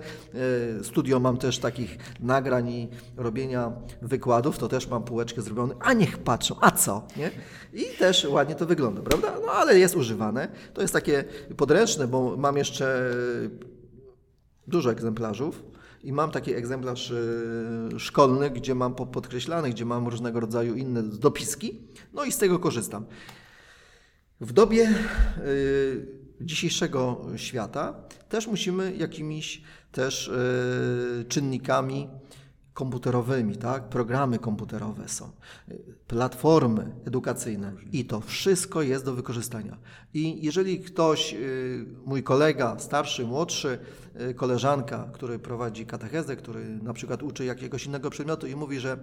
E, 0.81 0.85
studio 0.85 1.21
mam 1.21 1.37
też 1.37 1.59
takich 1.59 1.99
nagrań 2.21 2.69
i 2.69 2.89
robienia 3.17 3.73
wykładów, 4.03 4.59
to 4.59 4.69
też 4.69 4.89
mam 4.89 5.03
półeczkę 5.03 5.43
zrobioną, 5.43 5.75
a 5.81 5.93
niech 5.93 6.19
patrzą, 6.19 6.57
a 6.61 6.71
co, 6.71 7.07
nie? 7.17 7.31
I 7.73 7.85
też 7.99 8.25
ładnie 8.25 8.55
to 8.55 8.67
wygląda, 8.67 9.03
prawda? 9.03 9.33
No 9.47 9.53
ale 9.53 9.79
jest 9.79 9.97
używane. 9.97 10.49
To 10.75 10.83
jest 10.83 10.95
takie 10.95 11.25
podręczne, 11.57 12.09
bo 12.09 12.37
mam 12.37 12.57
jeszcze 12.57 13.15
dużo 14.67 14.91
egzemplarzów. 14.91 15.63
I 16.03 16.13
mam 16.13 16.31
taki 16.31 16.55
egzemplarz 16.55 17.11
e, 17.11 17.99
szkolny, 17.99 18.51
gdzie 18.51 18.75
mam 18.75 18.95
podkreślane, 18.95 19.71
gdzie 19.71 19.85
mam 19.85 20.09
różnego 20.09 20.41
rodzaju 20.41 20.75
inne 20.75 21.03
dopiski, 21.03 21.81
no 22.13 22.25
i 22.25 22.33
z 22.33 22.39
tego 22.39 22.59
korzystam. 22.59 23.07
W 24.41 24.53
dobie 24.53 24.83
e, 24.85 24.95
dzisiejszego 26.41 27.27
świata 27.37 27.95
też 28.29 28.47
musimy 28.47 28.97
jakimiś 28.97 29.63
też 29.93 30.29
e, 30.29 31.25
czynnikami 31.25 32.09
komputerowymi, 32.75 33.57
tak? 33.57 33.89
programy 33.89 34.39
komputerowe 34.39 35.09
są, 35.09 35.31
platformy 36.07 36.93
edukacyjne 37.07 37.73
i 37.93 38.05
to 38.05 38.21
wszystko 38.21 38.83
jest 38.83 39.05
do 39.05 39.15
wykorzystania. 39.15 39.79
I 40.15 40.45
jeżeli 40.45 40.81
ktoś, 40.81 41.35
mój 42.05 42.23
kolega, 42.23 42.79
starszy, 42.79 43.27
młodszy, 43.27 43.79
koleżanka, 44.37 45.11
który 45.13 45.39
prowadzi 45.39 45.87
katechezę, 45.87 46.37
który 46.37 46.67
na 46.67 46.93
przykład 46.93 47.23
uczy 47.23 47.45
jakiegoś 47.45 47.87
innego 47.87 48.11
przedmiotu 48.11 48.47
i 48.47 48.57
mówi, 48.57 48.81
że 48.81 48.99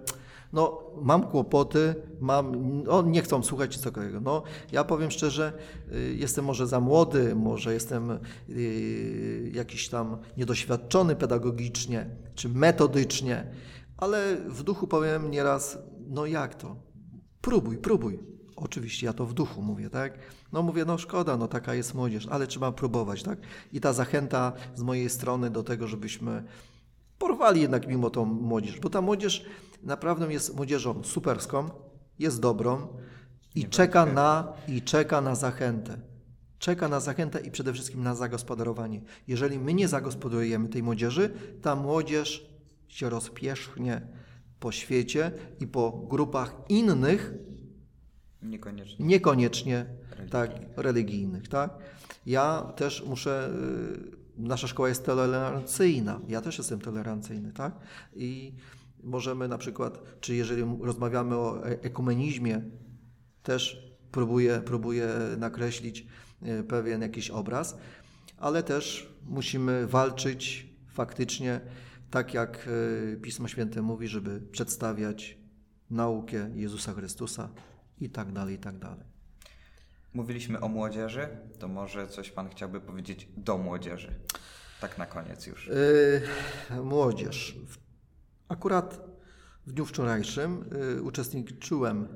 no, 0.52 0.80
mam 1.02 1.22
kłopoty, 1.22 1.94
mam, 2.20 2.52
no, 2.82 3.02
nie 3.02 3.22
chcą 3.22 3.42
słuchać 3.42 3.76
cokolwiek. 3.78 4.22
No, 4.22 4.42
ja 4.72 4.84
powiem 4.84 5.10
szczerze, 5.10 5.52
y, 5.92 6.14
jestem 6.18 6.44
może 6.44 6.66
za 6.66 6.80
młody, 6.80 7.34
może 7.34 7.74
jestem 7.74 8.18
jakiś 9.52 9.88
tam 9.88 10.18
niedoświadczony 10.36 11.16
pedagogicznie 11.16 12.06
czy 12.34 12.48
metodycznie, 12.48 13.50
ale 13.96 14.36
w 14.48 14.62
duchu 14.62 14.86
powiem 14.86 15.30
nieraz, 15.30 15.78
no 16.08 16.26
jak 16.26 16.54
to? 16.54 16.76
Próbuj, 17.40 17.78
próbuj. 17.78 18.37
Oczywiście 18.60 19.06
ja 19.06 19.12
to 19.12 19.26
w 19.26 19.34
duchu 19.34 19.62
mówię, 19.62 19.90
tak? 19.90 20.18
No 20.52 20.62
mówię, 20.62 20.84
no 20.84 20.98
szkoda, 20.98 21.36
no 21.36 21.48
taka 21.48 21.74
jest 21.74 21.94
młodzież, 21.94 22.26
ale 22.26 22.46
trzeba 22.46 22.72
próbować, 22.72 23.22
tak? 23.22 23.38
I 23.72 23.80
ta 23.80 23.92
zachęta 23.92 24.52
z 24.74 24.82
mojej 24.82 25.10
strony 25.10 25.50
do 25.50 25.62
tego, 25.62 25.88
żebyśmy 25.88 26.44
porwali 27.18 27.60
jednak 27.60 27.86
mimo 27.86 28.10
tą 28.10 28.24
młodzież, 28.24 28.80
bo 28.80 28.90
ta 28.90 29.00
młodzież 29.00 29.44
naprawdę 29.82 30.32
jest 30.32 30.56
młodzieżą 30.56 31.04
superską, 31.04 31.70
jest 32.18 32.40
dobrą 32.40 32.88
i 33.54 33.64
czeka 33.64 34.06
na 34.06 34.52
i 34.68 34.82
czeka 34.82 35.20
na 35.20 35.34
zachętę. 35.34 35.98
Czeka 36.58 36.88
na 36.88 37.00
zachętę 37.00 37.40
i 37.40 37.50
przede 37.50 37.72
wszystkim 37.72 38.02
na 38.02 38.14
zagospodarowanie. 38.14 39.00
Jeżeli 39.28 39.58
my 39.58 39.74
nie 39.74 39.88
zagospodarujemy 39.88 40.68
tej 40.68 40.82
młodzieży, 40.82 41.34
ta 41.62 41.76
młodzież 41.76 42.50
się 42.88 43.10
rozpierzchnie 43.10 44.02
po 44.60 44.72
świecie 44.72 45.32
i 45.60 45.66
po 45.66 45.92
grupach 45.92 46.54
innych, 46.68 47.34
niekoniecznie, 48.42 49.06
niekoniecznie 49.06 49.86
religijnych. 50.10 50.30
tak, 50.30 50.50
religijnych. 50.76 51.48
Tak? 51.48 51.78
Ja 52.26 52.72
też 52.76 53.04
muszę, 53.06 53.50
y, 54.38 54.42
nasza 54.42 54.66
szkoła 54.66 54.88
jest 54.88 55.06
tolerancyjna, 55.06 56.20
ja 56.28 56.40
też 56.40 56.58
jestem 56.58 56.80
tolerancyjny, 56.80 57.52
tak? 57.52 57.72
I 58.14 58.54
możemy 59.02 59.48
na 59.48 59.58
przykład, 59.58 60.02
czy 60.20 60.34
jeżeli 60.34 60.62
rozmawiamy 60.80 61.36
o 61.36 61.66
e, 61.66 61.82
ekumenizmie, 61.82 62.62
też 63.42 63.92
próbuję, 64.12 64.62
próbuję 64.64 65.08
nakreślić 65.38 66.06
y, 66.60 66.62
pewien 66.62 67.02
jakiś 67.02 67.30
obraz, 67.30 67.78
ale 68.36 68.62
też 68.62 69.14
musimy 69.26 69.86
walczyć 69.86 70.68
faktycznie 70.88 71.60
tak 72.10 72.34
jak 72.34 72.68
e, 73.12 73.16
Pismo 73.16 73.48
Święte 73.48 73.82
mówi, 73.82 74.08
żeby 74.08 74.40
przedstawiać 74.40 75.38
naukę 75.90 76.50
Jezusa 76.54 76.92
Chrystusa 76.92 77.48
i 78.00 78.10
tak 78.10 78.32
dalej, 78.32 78.54
i 78.54 78.58
tak 78.58 78.78
dalej. 78.78 79.04
Mówiliśmy 80.14 80.60
o 80.60 80.68
młodzieży, 80.68 81.28
to 81.58 81.68
może 81.68 82.06
coś 82.06 82.30
Pan 82.30 82.48
chciałby 82.48 82.80
powiedzieć 82.80 83.28
do 83.36 83.58
młodzieży? 83.58 84.14
Tak 84.80 84.98
na 84.98 85.06
koniec 85.06 85.46
już. 85.46 85.70
Yy, 86.70 86.82
młodzież. 86.82 87.56
Akurat 88.48 89.00
w 89.66 89.72
dniu 89.72 89.84
wczorajszym 89.84 90.64
yy, 90.94 91.02
uczestniczyłem 91.02 92.08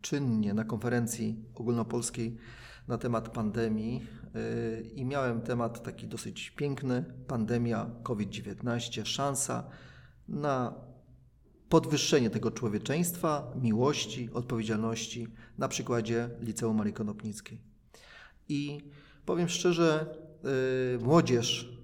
czynnie 0.00 0.54
na 0.54 0.64
konferencji 0.64 1.44
ogólnopolskiej 1.54 2.38
na 2.88 2.98
temat 2.98 3.28
pandemii 3.28 4.06
y, 4.36 4.90
i 4.94 5.04
miałem 5.04 5.40
temat 5.40 5.82
taki 5.82 6.06
dosyć 6.06 6.50
piękny: 6.50 7.04
pandemia 7.26 7.90
COVID-19, 8.02 9.06
szansa 9.06 9.64
na 10.28 10.74
podwyższenie 11.68 12.30
tego 12.30 12.50
człowieczeństwa, 12.50 13.52
miłości, 13.62 14.30
odpowiedzialności 14.32 15.28
na 15.58 15.68
przykładzie 15.68 16.30
Liceum 16.40 16.76
Marii 16.76 16.92
Konopnickiej. 16.92 17.60
I 18.48 18.80
powiem 19.26 19.48
szczerze, 19.48 20.16
y, 20.94 20.98
młodzież 20.98 21.78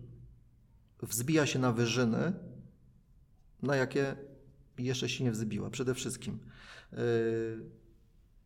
wzbija 1.03 1.47
się 1.47 1.59
na 1.59 1.73
wyżyny, 1.73 2.33
na 3.63 3.77
jakie 3.77 4.17
jeszcze 4.79 5.09
się 5.09 5.25
nie 5.25 5.31
wzbiła. 5.31 5.71
Przede 5.71 5.95
wszystkim 5.95 6.39
y, 6.93 6.97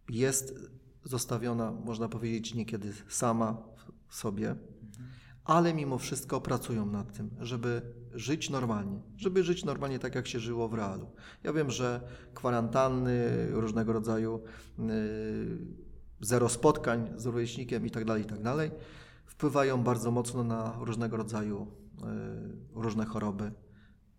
jest 0.09 0.55
zostawiona, 1.05 1.73
można 1.73 2.09
powiedzieć, 2.09 2.55
niekiedy 2.55 2.93
sama 3.09 3.63
sobie, 4.09 4.57
ale 5.47 5.75
mimo 5.75 5.99
wszystko 5.99 6.41
pracują 6.41 6.87
nad 6.87 7.17
tym, 7.17 7.31
żeby 7.41 7.83
żyć 8.13 8.51
normalnie, 8.51 9.03
żeby 9.17 9.45
żyć 9.45 9.65
normalnie 9.65 9.99
tak, 9.99 10.15
jak 10.15 10.29
się 10.29 10.41
żyło 10.41 10.69
w 10.69 10.75
realu. 10.75 11.11
Ja 11.45 11.53
wiem, 11.53 11.71
że 11.71 12.01
kwarantanny, 12.35 13.47
różnego 13.51 13.93
rodzaju 13.93 14.43
yy, 14.79 14.87
zero 16.21 16.49
spotkań 16.49 17.13
z 17.17 17.27
rówieśnikiem 17.27 17.87
i 17.87 17.91
tak 17.91 18.05
dalej, 18.05 18.23
i 18.23 18.27
tak 18.27 18.43
wpływają 19.27 19.83
bardzo 19.83 20.11
mocno 20.11 20.45
na 20.45 20.79
różnego 20.81 21.17
rodzaju 21.17 21.67
yy, 22.01 22.07
różne 22.83 23.05
choroby, 23.05 23.53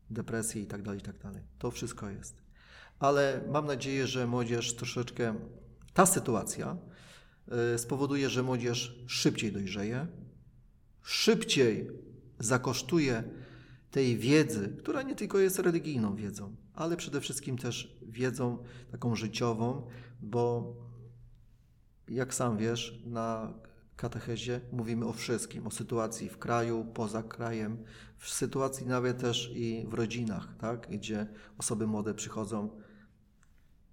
depresje 0.09 0.61
i 0.61 0.67
tak 0.67 0.81
dalej, 0.81 0.99
i 0.99 1.03
dalej. 1.23 1.43
To 1.59 1.71
wszystko 1.71 2.09
jest. 2.09 2.47
Ale 2.99 3.41
mam 3.51 3.65
nadzieję, 3.65 4.07
że 4.07 4.27
młodzież 4.27 4.75
troszeczkę 4.75 5.35
ta 5.93 6.05
sytuacja 6.05 6.77
y, 7.75 7.77
spowoduje, 7.77 8.29
że 8.29 8.43
młodzież 8.43 9.03
szybciej 9.07 9.51
dojrzeje, 9.51 10.07
szybciej 11.07 11.87
zakosztuje 12.39 13.23
tej 13.91 14.17
wiedzy, 14.17 14.75
która 14.79 15.01
nie 15.01 15.15
tylko 15.15 15.39
jest 15.39 15.59
religijną 15.59 16.15
wiedzą, 16.15 16.55
ale 16.73 16.97
przede 16.97 17.21
wszystkim 17.21 17.57
też 17.57 17.97
wiedzą 18.01 18.63
taką 18.91 19.15
życiową, 19.15 19.87
bo 20.21 20.75
jak 22.07 22.33
sam 22.33 22.57
wiesz, 22.57 23.03
na 23.05 23.53
katechezie 23.95 24.61
mówimy 24.71 25.05
o 25.05 25.13
wszystkim, 25.13 25.67
o 25.67 25.71
sytuacji 25.71 26.29
w 26.29 26.37
kraju, 26.37 26.85
poza 26.93 27.23
krajem, 27.23 27.83
w 28.17 28.29
sytuacji 28.29 28.85
nawet 28.85 29.21
też 29.21 29.51
i 29.55 29.85
w 29.87 29.93
rodzinach, 29.93 30.55
tak? 30.57 30.87
gdzie 30.89 31.27
osoby 31.57 31.87
młode 31.87 32.13
przychodzą, 32.13 32.69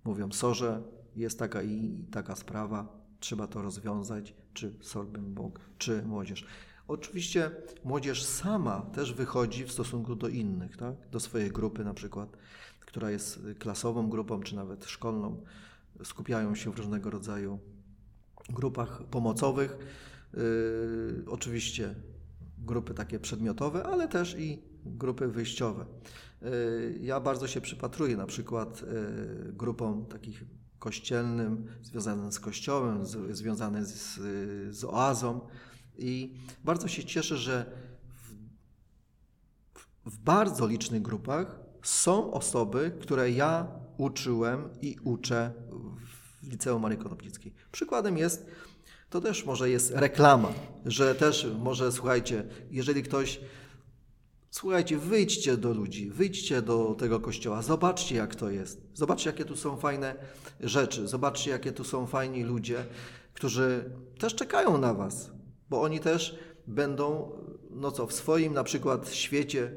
mówią, 0.05 0.33
sorze, 0.33 0.83
jest 1.16 1.38
taka 1.38 1.62
i 1.62 2.05
taka 2.11 2.37
sprawa, 2.37 3.05
trzeba 3.20 3.46
to 3.46 3.62
rozwiązać, 3.62 4.35
czy 4.55 4.74
sorbem 4.81 5.35
Bóg, 5.35 5.61
czy 5.79 6.03
młodzież. 6.03 6.46
Oczywiście 6.88 7.51
młodzież 7.85 8.25
sama 8.25 8.81
też 8.81 9.12
wychodzi 9.12 9.64
w 9.64 9.73
stosunku 9.73 10.16
do 10.16 10.29
innych, 10.29 10.77
tak? 10.77 10.94
do 11.11 11.20
swojej 11.20 11.51
grupy 11.51 11.85
na 11.85 11.94
przykład, 11.94 12.37
która 12.81 13.11
jest 13.11 13.40
klasową 13.59 14.11
grupą, 14.11 14.40
czy 14.40 14.57
nawet 14.57 14.85
szkolną. 14.85 15.42
Skupiają 16.05 16.55
się 16.55 16.73
w 16.73 16.79
różnego 16.79 17.11
rodzaju 17.11 17.59
grupach 18.49 19.03
pomocowych. 19.05 19.77
Yy, 20.35 21.25
oczywiście 21.27 21.94
grupy 22.59 22.94
takie 22.94 23.20
przedmiotowe, 23.20 23.85
ale 23.85 24.09
też 24.09 24.38
i 24.38 24.62
grupy 24.85 25.29
wyjściowe. 25.29 25.87
Yy, 26.42 26.99
ja 27.01 27.20
bardzo 27.20 27.47
się 27.49 27.61
przypatruję 27.61 28.16
na 28.16 28.27
przykład 28.27 28.83
yy, 28.83 29.53
grupom 29.53 30.07
takich 30.07 30.44
kościelnym, 30.79 31.66
związanym 31.83 32.33
z 32.33 32.40
kościołem, 32.40 33.07
z, 33.07 33.37
związane 33.37 33.85
z, 33.85 34.14
z 34.77 34.85
oazą 34.85 35.40
i 35.98 36.35
bardzo 36.64 36.88
się 36.88 37.04
cieszę, 37.04 37.37
że 37.37 37.66
w, 39.74 40.11
w 40.11 40.18
bardzo 40.18 40.66
licznych 40.66 41.02
grupach 41.02 41.61
są 41.83 42.33
osoby, 42.33 42.92
które 43.00 43.30
ja 43.30 43.68
uczyłem 43.96 44.68
i 44.83 44.96
uczę 45.04 45.52
w 46.42 46.48
Liceum 46.50 46.83
Marii 46.83 46.98
Konopnickiej. 46.98 47.54
Przykładem 47.72 48.18
jest, 48.18 48.46
to 49.11 49.20
też 49.20 49.44
może 49.44 49.70
jest 49.70 49.90
reklama, 49.90 50.52
że 50.87 51.14
też 51.14 51.46
może, 51.59 51.92
słuchajcie, 51.92 52.44
jeżeli 52.70 53.02
ktoś 53.02 53.40
Słuchajcie, 54.54 54.98
wyjdźcie 54.98 55.57
do 55.57 55.72
ludzi, 55.72 56.11
wyjdźcie 56.11 56.62
do 56.62 56.94
tego 56.98 57.20
kościoła, 57.20 57.62
zobaczcie 57.62 58.14
jak 58.14 58.35
to 58.35 58.50
jest. 58.50 58.83
Zobaczcie, 58.94 59.30
jakie 59.30 59.44
tu 59.44 59.57
są 59.57 59.76
fajne 59.76 60.14
rzeczy, 60.61 61.09
zobaczcie, 61.09 61.50
jakie 61.50 61.72
tu 61.72 61.85
są 61.85 62.07
fajni 62.07 62.42
ludzie, 62.42 62.85
którzy 63.35 63.90
też 64.18 64.35
czekają 64.35 64.78
na 64.78 64.94
Was, 64.94 65.30
bo 65.75 65.83
oni 65.83 66.01
też 66.01 66.39
będą, 66.67 67.31
no 67.71 67.91
co, 67.91 68.07
w 68.07 68.13
swoim 68.13 68.55
na 68.55 68.65
przykład 68.65 69.13
świecie 69.13 69.73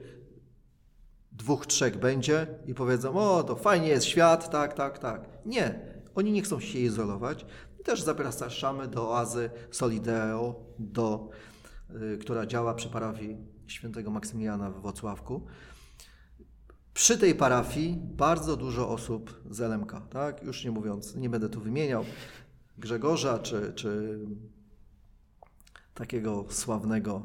dwóch, 1.31 1.65
trzech 1.65 1.97
będzie 1.99 2.47
i 2.65 2.73
powiedzą, 2.73 3.15
o, 3.15 3.43
to 3.43 3.55
fajnie 3.55 3.87
jest 3.87 4.05
świat, 4.05 4.49
tak, 4.49 4.73
tak, 4.73 4.99
tak. 4.99 5.29
Nie, 5.45 5.79
oni 6.15 6.31
nie 6.31 6.41
chcą 6.41 6.59
się 6.59 6.79
izolować. 6.79 7.45
Też 7.83 8.01
zapraszamy 8.01 8.87
do 8.87 9.09
oazy 9.09 9.49
Solideo, 9.71 10.55
do, 10.79 11.29
y, 12.13 12.17
która 12.17 12.45
działa 12.45 12.73
przy 12.73 12.89
parafii 12.89 13.37
świętego 13.67 14.11
Maksymiliana 14.11 14.71
w 14.71 14.81
Wocławku. 14.81 15.45
Przy 16.93 17.17
tej 17.17 17.35
parafii 17.35 17.97
bardzo 18.01 18.57
dużo 18.57 18.89
osób 18.89 19.41
z 19.49 19.61
LMK, 19.61 19.91
tak? 20.09 20.43
Już 20.43 20.65
nie 20.65 20.71
mówiąc, 20.71 21.15
nie 21.15 21.29
będę 21.29 21.49
tu 21.49 21.61
wymieniał 21.61 22.05
Grzegorza 22.77 23.39
czy, 23.39 23.73
czy 23.75 24.19
takiego 25.97 26.45
sławnego 26.49 27.21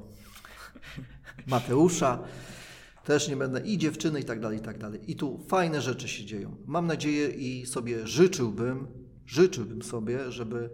Mateusza. 1.46 2.18
Też 3.04 3.28
nie 3.28 3.36
będę, 3.36 3.60
i 3.60 3.78
dziewczyny, 3.78 4.20
i 4.20 4.24
tak 4.24 4.40
dalej, 4.40 4.58
i 4.58 4.60
tak 4.60 4.78
dalej. 4.78 5.00
I 5.10 5.16
tu 5.16 5.38
fajne 5.48 5.80
rzeczy 5.80 6.08
się 6.08 6.24
dzieją. 6.24 6.56
Mam 6.66 6.86
nadzieję 6.86 7.28
i 7.28 7.66
sobie 7.66 8.06
życzyłbym, 8.06 8.86
życzyłbym 9.26 9.82
sobie, 9.82 10.32
żeby 10.32 10.70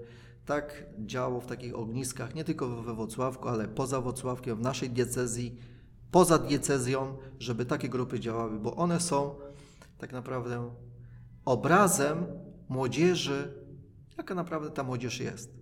tak 0.47 0.85
działo 0.99 1.41
w 1.41 1.47
takich 1.47 1.75
ogniskach, 1.75 2.35
nie 2.35 2.45
tylko 2.45 2.83
we 2.83 2.95
Wocławku, 2.95 3.49
ale 3.49 3.69
poza 3.69 4.01
Wocławkiem, 4.01 4.57
w 4.57 4.61
naszej 4.61 4.91
diecezji, 4.91 5.57
poza 6.11 6.39
diecezją, 6.39 7.17
żeby 7.39 7.67
takie 7.67 7.89
grupy 7.89 8.21
działały, 8.21 8.59
bo 8.59 8.77
one 8.77 9.01
są 9.01 9.35
tak 9.99 10.13
naprawdę 10.13 10.71
obrazem 11.45 12.27
młodzieży, 12.69 13.55
jaka 14.19 14.35
naprawdę 14.35 14.71
ta 14.71 14.83
młodzież 14.83 15.21
jest. 15.21 15.58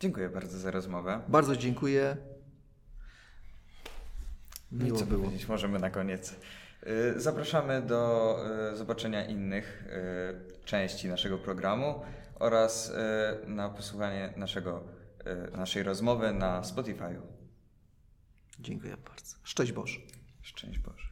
Dziękuję 0.00 0.28
bardzo 0.28 0.58
za 0.58 0.70
rozmowę. 0.70 1.20
Bardzo 1.28 1.56
dziękuję. 1.56 2.16
No 4.72 4.84
Miło 4.84 4.98
co 4.98 5.06
było. 5.06 5.24
Powiedzieć 5.24 5.48
możemy 5.48 5.78
na 5.78 5.90
koniec. 5.90 6.34
Y, 6.86 7.20
zapraszamy 7.20 7.82
do 7.82 8.36
y, 8.72 8.76
zobaczenia 8.76 9.26
innych 9.26 9.84
y, 10.60 10.64
części 10.64 11.08
naszego 11.08 11.38
programu 11.38 12.02
oraz 12.34 12.92
na 13.46 13.68
posłuchanie 13.68 14.32
naszego, 14.36 14.84
naszej 15.52 15.82
rozmowy 15.82 16.32
na 16.32 16.62
Spotify'u. 16.62 17.20
Dziękuję 18.58 18.96
bardzo. 18.96 19.36
Szczęść 19.42 19.72
Boże. 19.72 20.00
Szczęść 20.42 20.78
Boże. 20.78 21.07